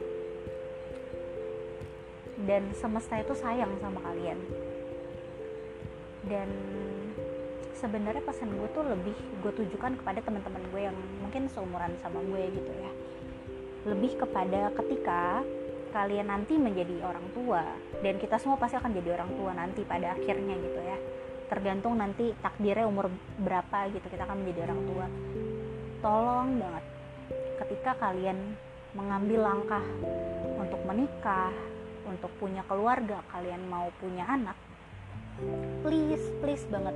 dan 2.43 2.63
semesta 2.75 3.19
itu 3.19 3.33
sayang 3.35 3.71
sama 3.79 3.99
kalian. 4.03 4.39
Dan 6.23 6.49
sebenarnya 7.75 8.23
pesan 8.23 8.51
gue 8.55 8.69
tuh 8.71 8.83
lebih 8.87 9.15
gue 9.43 9.51
tujukan 9.63 9.99
kepada 9.99 10.23
teman-teman 10.23 10.63
gue 10.71 10.81
yang 10.87 10.97
mungkin 11.19 11.51
seumuran 11.51 11.95
sama 11.99 12.19
gue 12.23 12.43
gitu 12.51 12.71
ya. 12.71 12.91
Lebih 13.83 14.15
kepada 14.23 14.71
ketika 14.71 15.43
kalian 15.93 16.33
nanti 16.33 16.57
menjadi 16.57 17.05
orang 17.05 17.29
tua 17.37 17.61
dan 18.01 18.17
kita 18.17 18.41
semua 18.41 18.57
pasti 18.57 18.81
akan 18.81 18.91
jadi 18.97 19.13
orang 19.13 19.31
tua 19.37 19.51
nanti 19.53 19.85
pada 19.85 20.17
akhirnya 20.17 20.57
gitu 20.57 20.79
ya. 20.81 20.97
Tergantung 21.53 21.93
nanti 22.01 22.33
takdirnya 22.41 22.89
umur 22.89 23.13
berapa 23.37 23.93
gitu 23.93 24.09
kita 24.09 24.25
akan 24.25 24.41
menjadi 24.41 24.65
orang 24.65 24.81
tua. 24.89 25.05
Tolong 26.01 26.49
banget 26.57 26.85
ketika 27.61 27.91
kalian 28.01 28.57
mengambil 28.97 29.45
langkah 29.45 29.85
untuk 30.57 30.81
menikah 30.89 31.53
untuk 32.09 32.33
punya 32.41 32.65
keluarga 32.65 33.21
kalian 33.31 33.63
mau 33.69 33.87
punya 34.01 34.25
anak 34.27 34.57
please 35.85 36.25
please 36.41 36.65
banget. 36.69 36.93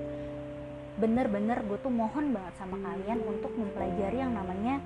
Bener-bener 0.97 1.61
gue 1.65 1.77
tuh 1.77 1.93
mohon 1.93 2.33
banget 2.33 2.53
sama 2.57 2.81
kalian 2.81 3.21
untuk 3.21 3.53
mempelajari 3.53 4.17
yang 4.17 4.33
namanya 4.33 4.81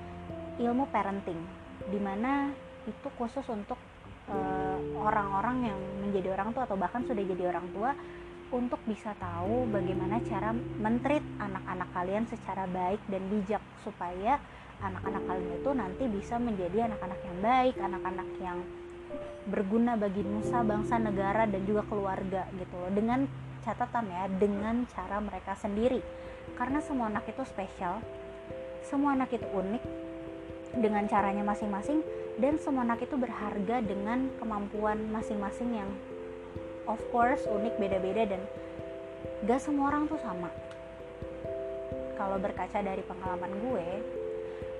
ilmu 0.60 0.88
parenting 0.92 1.40
di 1.88 2.00
mana 2.00 2.52
itu 2.86 3.08
khusus 3.16 3.46
untuk 3.48 3.80
orang-orang 4.98 5.58
uh, 5.64 5.68
yang 5.72 5.80
menjadi 6.04 6.28
orang 6.36 6.50
tua 6.56 6.64
atau 6.66 6.78
bahkan 6.80 7.02
sudah 7.06 7.24
jadi 7.24 7.44
orang 7.52 7.68
tua 7.76 7.92
untuk 8.52 8.84
bisa 8.84 9.16
tahu 9.16 9.64
bagaimana 9.72 10.20
cara 10.28 10.52
mentrit 10.56 11.24
anak-anak 11.40 11.90
kalian 11.96 12.24
secara 12.28 12.68
baik 12.68 13.00
dan 13.08 13.24
bijak 13.32 13.64
supaya 13.80 14.44
anak-anak 14.84 15.24
kalian 15.24 15.52
itu 15.56 15.72
nanti 15.72 16.04
bisa 16.10 16.36
menjadi 16.42 16.92
anak-anak 16.92 17.20
yang 17.24 17.38
baik, 17.40 17.76
anak-anak 17.80 18.30
yang 18.42 18.60
berguna 19.48 19.94
bagi 19.98 20.22
nusa, 20.26 20.62
bangsa, 20.66 21.00
negara 21.02 21.46
dan 21.48 21.62
juga 21.64 21.86
keluarga 21.86 22.46
gitu 22.58 22.76
loh. 22.76 22.92
Dengan 22.92 23.26
catatan 23.62 24.06
ya, 24.10 24.24
dengan 24.28 24.86
cara 24.90 25.22
mereka 25.22 25.54
sendiri. 25.58 26.02
Karena 26.58 26.82
semua 26.82 27.10
anak 27.10 27.30
itu 27.30 27.42
spesial. 27.46 28.02
Semua 28.86 29.14
anak 29.14 29.32
itu 29.32 29.46
unik 29.46 29.84
dengan 30.82 31.06
caranya 31.06 31.46
masing-masing 31.46 32.02
dan 32.42 32.58
semua 32.58 32.82
anak 32.82 33.06
itu 33.06 33.14
berharga 33.14 33.86
dengan 33.86 34.34
kemampuan 34.42 34.98
masing-masing 35.14 35.78
yang 35.78 35.90
of 36.90 36.98
course 37.14 37.46
unik 37.46 37.78
beda-beda 37.78 38.34
dan 38.34 38.42
gak 39.46 39.62
semua 39.62 39.94
orang 39.94 40.10
tuh 40.10 40.18
sama. 40.18 40.50
Kalau 42.18 42.42
berkaca 42.42 42.82
dari 42.82 43.06
pengalaman 43.06 43.54
gue 43.62 43.88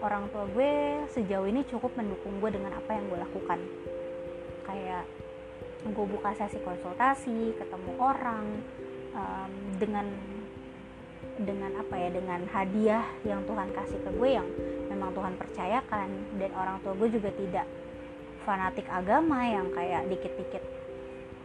orang 0.02 0.26
tua 0.34 0.50
gue 0.50 1.06
sejauh 1.14 1.46
ini 1.46 1.62
cukup 1.70 1.94
mendukung 1.94 2.42
gue 2.42 2.50
dengan 2.50 2.74
apa 2.74 2.98
yang 2.98 3.06
gue 3.06 3.20
lakukan. 3.22 3.60
Kayak 4.66 5.06
gue 5.86 6.06
buka 6.06 6.34
sesi 6.38 6.58
konsultasi 6.66 7.58
ketemu 7.62 7.92
orang 8.02 8.46
um, 9.14 9.54
dengan 9.78 10.10
dengan 11.42 11.74
apa 11.78 11.96
ya 11.98 12.10
dengan 12.10 12.42
hadiah 12.50 13.06
yang 13.26 13.46
Tuhan 13.46 13.70
kasih 13.74 14.02
ke 14.02 14.10
gue 14.14 14.30
yang 14.30 14.50
memang 14.92 15.16
Tuhan 15.16 15.40
percayakan. 15.40 16.10
Dan 16.36 16.52
orang 16.54 16.84
tua 16.84 16.94
gue 17.00 17.08
juga 17.08 17.32
tidak 17.32 17.66
fanatik 18.44 18.90
agama 18.92 19.46
yang 19.48 19.70
kayak 19.72 20.10
dikit-dikit 20.10 20.64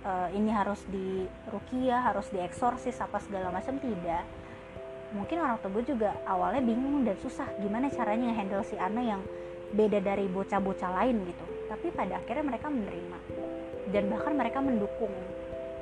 uh, 0.06 0.28
ini 0.32 0.48
harus 0.48 0.80
di 0.88 1.26
rukia 1.50 2.00
harus 2.00 2.30
dieksorsis 2.30 2.96
apa 3.02 3.18
segala 3.18 3.50
macam. 3.50 3.76
Tidak. 3.76 4.24
Mungkin 5.14 5.36
orang 5.38 5.58
tua 5.62 5.70
gue 5.70 5.84
juga 5.86 6.14
awalnya 6.26 6.62
bingung 6.62 7.02
dan 7.06 7.18
susah 7.22 7.46
gimana 7.62 7.90
caranya 7.90 8.34
handle 8.34 8.62
si 8.66 8.78
Ana 8.78 9.02
yang 9.02 9.22
beda 9.74 9.98
dari 9.98 10.30
bocah-bocah 10.30 10.90
lain 11.02 11.26
gitu. 11.26 11.44
Tapi 11.66 11.90
pada 11.90 12.22
akhirnya 12.22 12.44
mereka 12.46 12.70
menerima. 12.70 13.18
Dan 13.90 14.10
bahkan 14.10 14.34
mereka 14.34 14.58
mendukung 14.62 15.14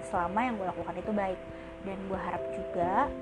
selama 0.09 0.41
yang 0.45 0.55
gue 0.57 0.67
lakukan 0.69 0.97
itu 0.97 1.13
baik. 1.13 1.41
Dan 1.85 1.99
gue 2.09 2.17
harap 2.21 2.43
juga 2.53 3.13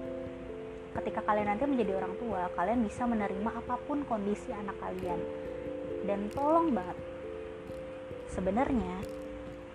ketika 1.01 1.25
kalian 1.25 1.49
nanti 1.49 1.65
menjadi 1.65 1.97
orang 2.03 2.15
tua 2.21 2.53
kalian 2.53 2.85
bisa 2.85 3.09
menerima 3.09 3.51
apa 3.53 3.77
pun 3.89 4.05
kondisi 4.05 4.53
anak 4.53 4.77
kalian. 4.81 5.21
Dan 6.03 6.29
tolong 6.35 6.75
banget 6.75 6.99
sebenarnya 8.33 8.97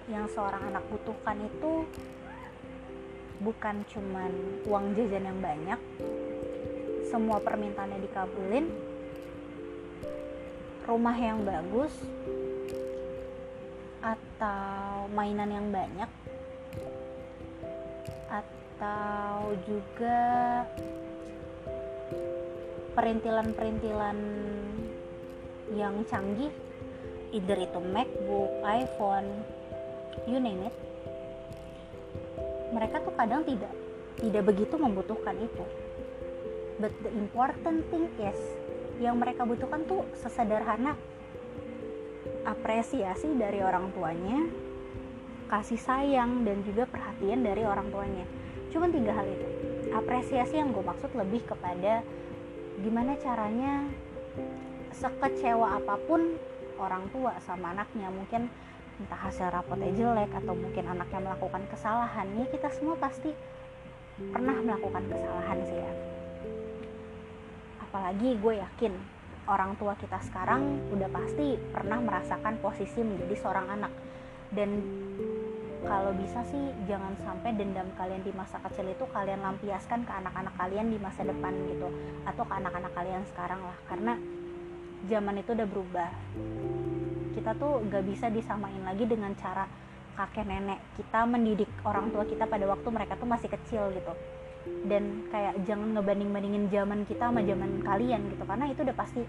yang 0.07 0.25
seorang 0.31 0.71
anak 0.71 0.83
butuhkan 0.89 1.37
itu 1.45 1.85
bukan 3.37 3.85
cuman 3.85 4.31
uang 4.65 4.97
jajan 4.97 5.29
yang 5.29 5.39
banyak 5.39 5.79
semua 7.07 7.37
permintaannya 7.39 8.01
dikabulin 8.01 8.65
rumah 10.89 11.15
yang 11.15 11.43
bagus 11.43 11.93
atau 14.01 15.05
mainan 15.11 15.51
yang 15.51 15.67
banyak 15.69 16.09
atau 18.31 19.53
juga 19.67 20.63
perintilan-perintilan 22.93 24.17
yang 25.75 26.01
canggih 26.07 26.53
either 27.35 27.59
itu 27.59 27.79
MacBook, 27.83 28.51
iPhone, 28.63 29.43
you 30.25 30.39
name 30.39 30.63
it 30.65 30.75
mereka 32.71 32.99
tuh 32.99 33.13
kadang 33.15 33.41
tidak 33.47 33.71
tidak 34.17 34.43
begitu 34.49 34.75
membutuhkan 34.75 35.37
itu. 35.37 35.65
But 36.77 36.93
the 37.01 37.09
important 37.13 37.85
thing 37.89 38.09
is 38.21 38.37
yang 38.97 39.21
mereka 39.21 39.45
butuhkan 39.45 39.85
tuh 39.85 40.05
sesederhana 40.17 40.97
apresiasi 42.45 43.29
dari 43.37 43.61
orang 43.61 43.93
tuanya 43.93 44.49
kasih 45.47 45.79
sayang 45.79 46.43
dan 46.43 46.59
juga 46.65 46.89
perhatian 46.89 47.45
dari 47.45 47.63
orang 47.63 47.87
tuanya. 47.93 48.25
Cuma 48.73 48.91
tiga 48.91 49.15
hal 49.15 49.25
itu 49.25 49.47
apresiasi 49.97 50.61
yang 50.61 50.69
gue 50.69 50.85
maksud 50.85 51.09
lebih 51.17 51.41
kepada 51.49 52.05
gimana 52.77 53.17
caranya 53.17 53.89
sekecewa 54.93 55.81
apa 55.81 55.97
pun 56.05 56.37
orang 56.77 57.09
tua 57.09 57.33
sama 57.41 57.73
anaknya. 57.73 58.09
Mungkin 58.13 58.49
entah 58.97 59.19
hasil 59.29 59.49
rapotnya 59.53 59.93
jelek 59.93 60.31
atau 60.33 60.53
mungkin 60.57 60.85
anaknya 60.85 61.19
melakukan 61.33 61.63
kesalahan. 61.69 62.25
Ya 62.37 62.45
kita 62.49 62.69
semua 62.73 62.97
pasti 62.97 63.33
pernah 64.17 64.57
melakukan 64.61 65.03
kesalahan 65.09 65.57
sih 65.65 65.77
ya. 65.77 65.93
Apalagi 67.81 68.29
gue 68.37 68.53
yakin 68.61 68.93
orang 69.47 69.77
tua 69.77 69.93
kita 69.97 70.19
sekarang 70.25 70.91
udah 70.93 71.09
pasti 71.13 71.57
pernah 71.71 72.01
merasakan 72.01 72.57
posisi 72.61 73.01
menjadi 73.01 73.35
seorang 73.37 73.67
anak. 73.73 73.93
Dan 74.47 74.69
kalau 75.87 76.11
bisa 76.19 76.43
sih 76.51 76.75
jangan 76.85 77.15
sampai 77.23 77.55
dendam 77.55 77.87
kalian 77.95 78.19
di 78.21 78.35
masa 78.35 78.59
kecil 78.59 78.91
itu 78.91 79.07
kalian 79.15 79.39
lampiaskan 79.39 80.03
ke 80.03 80.11
anak-anak 80.11 80.53
kalian 80.59 80.91
di 80.91 80.99
masa 80.99 81.23
depan 81.23 81.55
gitu. 81.71 81.87
Atau 82.27 82.43
ke 82.43 82.53
anak-anak 82.59 82.91
kalian 82.91 83.23
sekarang 83.31 83.63
lah. 83.63 83.77
Karena 83.87 84.13
zaman 85.07 85.39
itu 85.39 85.55
udah 85.55 85.67
berubah. 85.67 86.11
Kita 87.33 87.55
tuh 87.55 87.79
gak 87.87 88.03
bisa 88.03 88.27
disamain 88.27 88.83
lagi 88.83 89.07
dengan 89.07 89.31
cara 89.39 89.63
kakek 90.17 90.49
nenek 90.49 90.81
kita 90.97 91.29
mendidik 91.29 91.69
orang 91.85 92.09
tua 92.09 92.25
kita 92.25 92.49
pada 92.49 92.65
waktu 92.65 92.89
mereka 92.89 93.13
tuh 93.15 93.29
masih 93.29 93.47
kecil 93.47 93.87
gitu. 93.95 94.11
Dan 94.83 95.23
kayak 95.31 95.63
jangan 95.63 95.95
ngebanding 95.95 96.35
bandingin 96.35 96.67
zaman 96.67 97.07
kita 97.07 97.31
sama 97.31 97.39
zaman 97.47 97.79
kalian 97.87 98.27
gitu. 98.35 98.43
Karena 98.43 98.65
itu 98.67 98.83
udah 98.83 98.97
pasti 98.97 99.23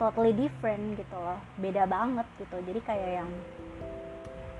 totally 0.00 0.32
different 0.32 0.96
gitu 0.96 1.16
loh. 1.20 1.36
Beda 1.60 1.84
banget 1.84 2.24
gitu. 2.40 2.56
Jadi 2.64 2.80
kayak 2.80 3.10
yang 3.20 3.30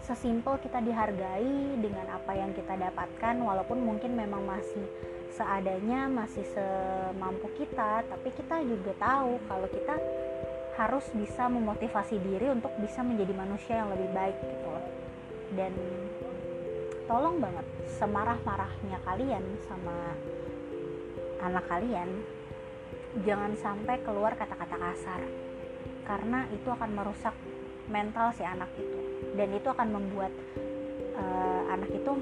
sesimpel 0.09 0.57
kita 0.65 0.81
dihargai 0.81 1.77
dengan 1.85 2.09
apa 2.17 2.33
yang 2.33 2.57
kita 2.57 2.81
dapatkan 2.81 3.37
walaupun 3.45 3.77
mungkin 3.85 4.17
memang 4.17 4.41
masih 4.49 4.89
seadanya 5.37 6.09
masih 6.09 6.49
semampu 6.49 7.53
kita 7.61 8.01
tapi 8.09 8.33
kita 8.33 8.65
juga 8.65 8.97
tahu 8.97 9.37
kalau 9.45 9.69
kita 9.69 10.01
harus 10.81 11.05
bisa 11.13 11.53
memotivasi 11.53 12.17
diri 12.25 12.49
untuk 12.49 12.73
bisa 12.81 13.05
menjadi 13.05 13.37
manusia 13.37 13.85
yang 13.85 13.93
lebih 13.93 14.09
baik 14.17 14.37
gitu 14.41 14.67
loh. 14.71 14.87
Dan 15.53 15.75
tolong 17.05 17.37
banget 17.43 17.67
semarah-marahnya 18.01 18.99
kalian 19.05 19.45
sama 19.69 20.17
anak 21.45 21.69
kalian 21.69 22.09
jangan 23.27 23.53
sampai 23.61 24.01
keluar 24.07 24.33
kata-kata 24.39 24.77
kasar 24.77 25.21
karena 26.07 26.47
itu 26.55 26.69
akan 26.69 26.91
merusak 26.95 27.35
mental 27.89 28.31
si 28.37 28.45
anak 28.45 28.69
itu 28.77 28.98
dan 29.35 29.49
itu 29.55 29.69
akan 29.71 29.89
membuat 29.95 30.33
uh, 31.19 31.63
anak 31.75 31.91
itu 31.95 32.13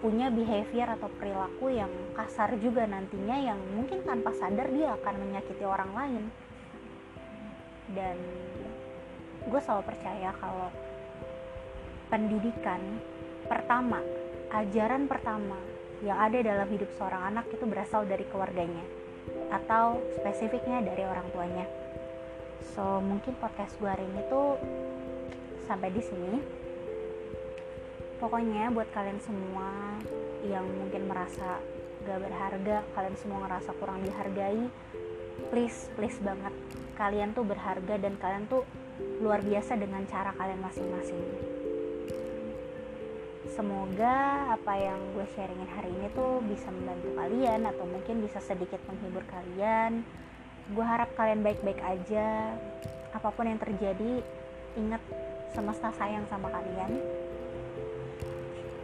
punya 0.00 0.32
behavior 0.32 0.88
atau 0.96 1.12
perilaku 1.20 1.76
yang 1.76 1.92
kasar 2.16 2.56
juga 2.56 2.88
nantinya 2.88 3.36
yang 3.36 3.60
mungkin 3.76 4.00
tanpa 4.00 4.32
sadar 4.32 4.72
dia 4.72 4.96
akan 4.96 5.14
menyakiti 5.20 5.64
orang 5.64 5.92
lain. 5.92 6.24
Dan 7.92 8.16
gue 9.44 9.60
selalu 9.60 9.84
percaya 9.84 10.32
kalau 10.40 10.72
pendidikan 12.08 12.80
pertama 13.44 14.00
ajaran 14.50 15.04
pertama 15.04 15.58
yang 16.00 16.16
ada 16.16 16.40
dalam 16.40 16.68
hidup 16.72 16.88
seorang 16.96 17.34
anak 17.34 17.44
itu 17.52 17.64
berasal 17.68 18.08
dari 18.08 18.24
keluarganya 18.32 18.82
atau 19.52 20.00
spesifiknya 20.16 20.80
dari 20.80 21.04
orang 21.04 21.28
tuanya. 21.30 21.66
So 22.72 23.04
mungkin 23.04 23.36
podcast 23.36 23.76
gue 23.76 23.90
hari 23.90 24.08
ini 24.08 24.22
tuh 24.32 24.56
sampai 25.70 25.94
di 25.94 26.02
sini. 26.02 26.34
Pokoknya 28.18 28.74
buat 28.74 28.90
kalian 28.90 29.22
semua 29.22 29.94
yang 30.42 30.66
mungkin 30.66 31.06
merasa 31.06 31.62
gak 32.02 32.18
berharga 32.26 32.82
kalian 32.96 33.16
semua 33.20 33.44
ngerasa 33.46 33.70
kurang 33.78 34.02
dihargai 34.02 34.66
please 35.48 35.88
please 35.94 36.18
banget. 36.20 36.52
Kalian 36.98 37.32
tuh 37.32 37.46
berharga 37.46 37.96
dan 37.96 38.18
kalian 38.20 38.44
tuh 38.50 38.66
luar 39.24 39.40
biasa 39.40 39.80
dengan 39.80 40.04
cara 40.04 40.36
kalian 40.36 40.60
masing-masing. 40.60 41.22
Semoga 43.50 44.46
apa 44.52 44.72
yang 44.76 45.00
gue 45.16 45.26
sharingin 45.32 45.70
hari 45.72 45.90
ini 45.90 46.12
tuh 46.12 46.44
bisa 46.44 46.68
membantu 46.68 47.08
kalian 47.16 47.64
atau 47.66 47.84
mungkin 47.88 48.20
bisa 48.20 48.38
sedikit 48.44 48.78
menghibur 48.84 49.24
kalian. 49.26 50.04
Gue 50.70 50.84
harap 50.84 51.08
kalian 51.16 51.40
baik-baik 51.40 51.80
aja. 51.80 52.54
Apa 53.16 53.32
pun 53.32 53.48
yang 53.48 53.58
terjadi 53.58 54.22
ingat 54.78 55.02
semesta 55.54 55.90
sayang 55.94 56.26
sama 56.30 56.50
kalian. 56.50 56.98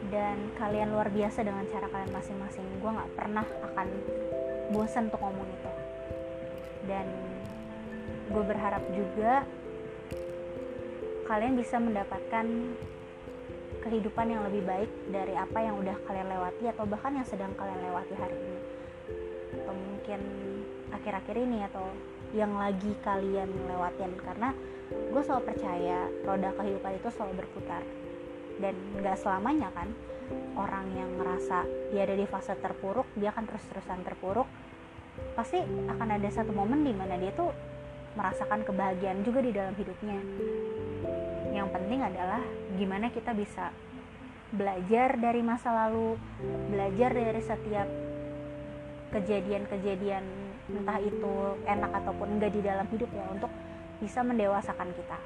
Dan 0.06 0.54
kalian 0.54 0.94
luar 0.94 1.10
biasa 1.10 1.42
dengan 1.42 1.66
cara 1.66 1.90
kalian 1.90 2.14
masing-masing. 2.14 2.66
Gue 2.78 2.90
nggak 2.94 3.10
pernah 3.18 3.42
akan 3.42 3.88
bosan 4.70 5.10
untuk 5.10 5.18
ngomong 5.18 5.48
itu. 5.50 5.70
Dan 6.86 7.06
gue 8.30 8.44
berharap 8.46 8.82
juga 8.94 9.42
kalian 11.26 11.58
bisa 11.58 11.82
mendapatkan 11.82 12.46
kehidupan 13.82 14.26
yang 14.30 14.42
lebih 14.46 14.62
baik 14.66 14.90
dari 15.10 15.34
apa 15.34 15.58
yang 15.62 15.78
udah 15.78 15.94
kalian 16.06 16.30
lewati 16.30 16.64
atau 16.70 16.86
bahkan 16.86 17.18
yang 17.18 17.26
sedang 17.26 17.50
kalian 17.58 17.82
lewati 17.82 18.14
hari 18.14 18.38
ini. 18.38 18.60
Atau 19.58 19.74
mungkin 19.74 20.20
akhir-akhir 20.94 21.36
ini 21.38 21.58
atau 21.66 21.86
yang 22.30 22.54
lagi 22.54 22.94
kalian 23.02 23.50
lewatin. 23.66 24.14
Karena 24.22 24.54
gue 24.90 25.22
selalu 25.22 25.42
percaya 25.48 26.06
roda 26.22 26.50
kehidupan 26.54 26.92
itu 26.98 27.08
selalu 27.14 27.44
berputar. 27.44 27.82
Dan 28.56 28.74
nggak 29.00 29.20
selamanya 29.20 29.68
kan 29.74 29.88
orang 30.56 30.86
yang 30.96 31.10
ngerasa 31.20 31.66
dia 31.92 32.02
ada 32.02 32.16
di 32.18 32.26
fase 32.26 32.56
terpuruk 32.58 33.06
dia 33.14 33.30
akan 33.30 33.46
terus-terusan 33.46 34.02
terpuruk 34.02 34.48
pasti 35.38 35.62
akan 35.62 36.08
ada 36.18 36.28
satu 36.28 36.50
momen 36.52 36.82
di 36.82 36.92
mana 36.92 37.16
dia 37.16 37.32
tuh 37.32 37.52
merasakan 38.16 38.64
kebahagiaan 38.64 39.20
juga 39.24 39.44
di 39.44 39.52
dalam 39.52 39.76
hidupnya. 39.76 40.18
Yang 41.52 41.68
penting 41.72 42.00
adalah 42.00 42.40
gimana 42.76 43.12
kita 43.12 43.32
bisa 43.36 43.72
belajar 44.52 45.20
dari 45.20 45.42
masa 45.44 45.72
lalu 45.72 46.16
belajar 46.72 47.10
dari 47.12 47.42
setiap 47.44 47.88
kejadian-kejadian 49.12 50.24
entah 50.66 50.98
itu 50.98 51.34
enak 51.66 51.92
ataupun 52.02 52.38
enggak 52.38 52.52
di 52.54 52.60
dalam 52.64 52.86
hidup 52.90 53.10
ya 53.10 53.24
untuk 53.30 53.52
bisa 54.00 54.20
mendewasakan 54.20 54.92
kita. 54.92 55.18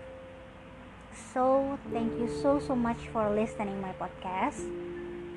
So 1.35 1.75
thank 1.91 2.15
you 2.19 2.31
so 2.41 2.63
so 2.63 2.75
much 2.75 3.11
for 3.11 3.31
listening 3.31 3.79
my 3.83 3.95
podcast. 3.99 4.63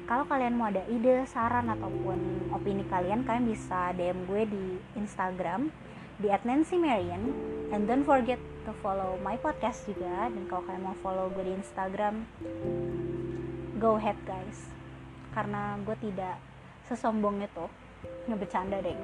Kalau 0.04 0.28
kalian 0.28 0.60
mau 0.60 0.68
ada 0.68 0.84
ide, 0.92 1.24
saran 1.26 1.72
ataupun 1.72 2.52
opini 2.52 2.84
kalian, 2.92 3.24
kalian 3.24 3.48
bisa 3.48 3.96
DM 3.96 4.28
gue 4.28 4.44
di 4.46 4.66
Instagram 5.00 5.72
di 6.20 6.30
@nancy_marian 6.30 7.24
and 7.74 7.90
don't 7.90 8.06
forget 8.06 8.38
to 8.68 8.72
follow 8.84 9.18
my 9.24 9.40
podcast 9.40 9.88
juga. 9.90 10.30
Dan 10.30 10.46
kalau 10.46 10.64
kalian 10.68 10.84
mau 10.84 10.98
follow 11.02 11.32
gue 11.34 11.44
di 11.48 11.54
Instagram 11.56 12.28
go 13.80 13.98
ahead 13.98 14.20
guys. 14.28 14.70
Karena 15.34 15.80
gue 15.82 15.98
tidak 15.98 16.38
sesombong 16.86 17.42
itu. 17.42 17.66
Ngebecanda 18.28 18.80
deh 18.80 18.96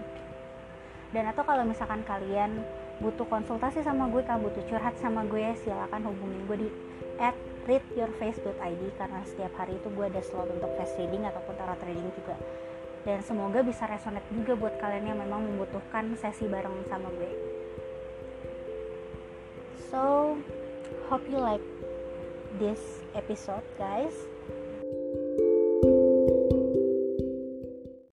dan 1.09 1.25
atau 1.34 1.41
kalau 1.41 1.65
misalkan 1.65 2.05
kalian 2.05 2.61
butuh 3.00 3.28
konsultasi 3.32 3.80
sama 3.80 4.12
gue 4.12 4.20
kalian 4.28 4.43
butuh 4.43 4.64
curhat 4.68 4.95
sama 5.00 5.24
gue 5.24 5.56
silakan 5.64 6.12
hubungin 6.12 6.41
gue 6.52 6.58
di 6.68 6.70
at 7.20 7.36
readyourface.id 7.68 8.84
karena 8.95 9.22
setiap 9.28 9.54
hari 9.60 9.76
itu 9.76 9.88
gue 9.91 10.06
ada 10.08 10.22
slot 10.24 10.52
untuk 10.52 10.72
face 10.80 10.95
reading 11.00 11.28
ataupun 11.28 11.54
tarot 11.56 11.80
reading 11.84 12.08
juga. 12.16 12.36
Dan 13.08 13.24
semoga 13.24 13.64
bisa 13.64 13.88
resonate 13.88 14.28
juga 14.36 14.60
buat 14.60 14.76
kalian 14.84 15.16
yang 15.16 15.20
memang 15.20 15.43
membutuhkan 15.47 16.16
sesi 16.20 16.47
bareng 16.52 16.84
sama 16.91 17.08
gue. 17.16 17.32
So 19.89 20.36
hope 21.08 21.26
you 21.26 21.39
like 21.39 21.64
this 22.62 23.02
episode 23.18 23.66
guys 23.82 24.28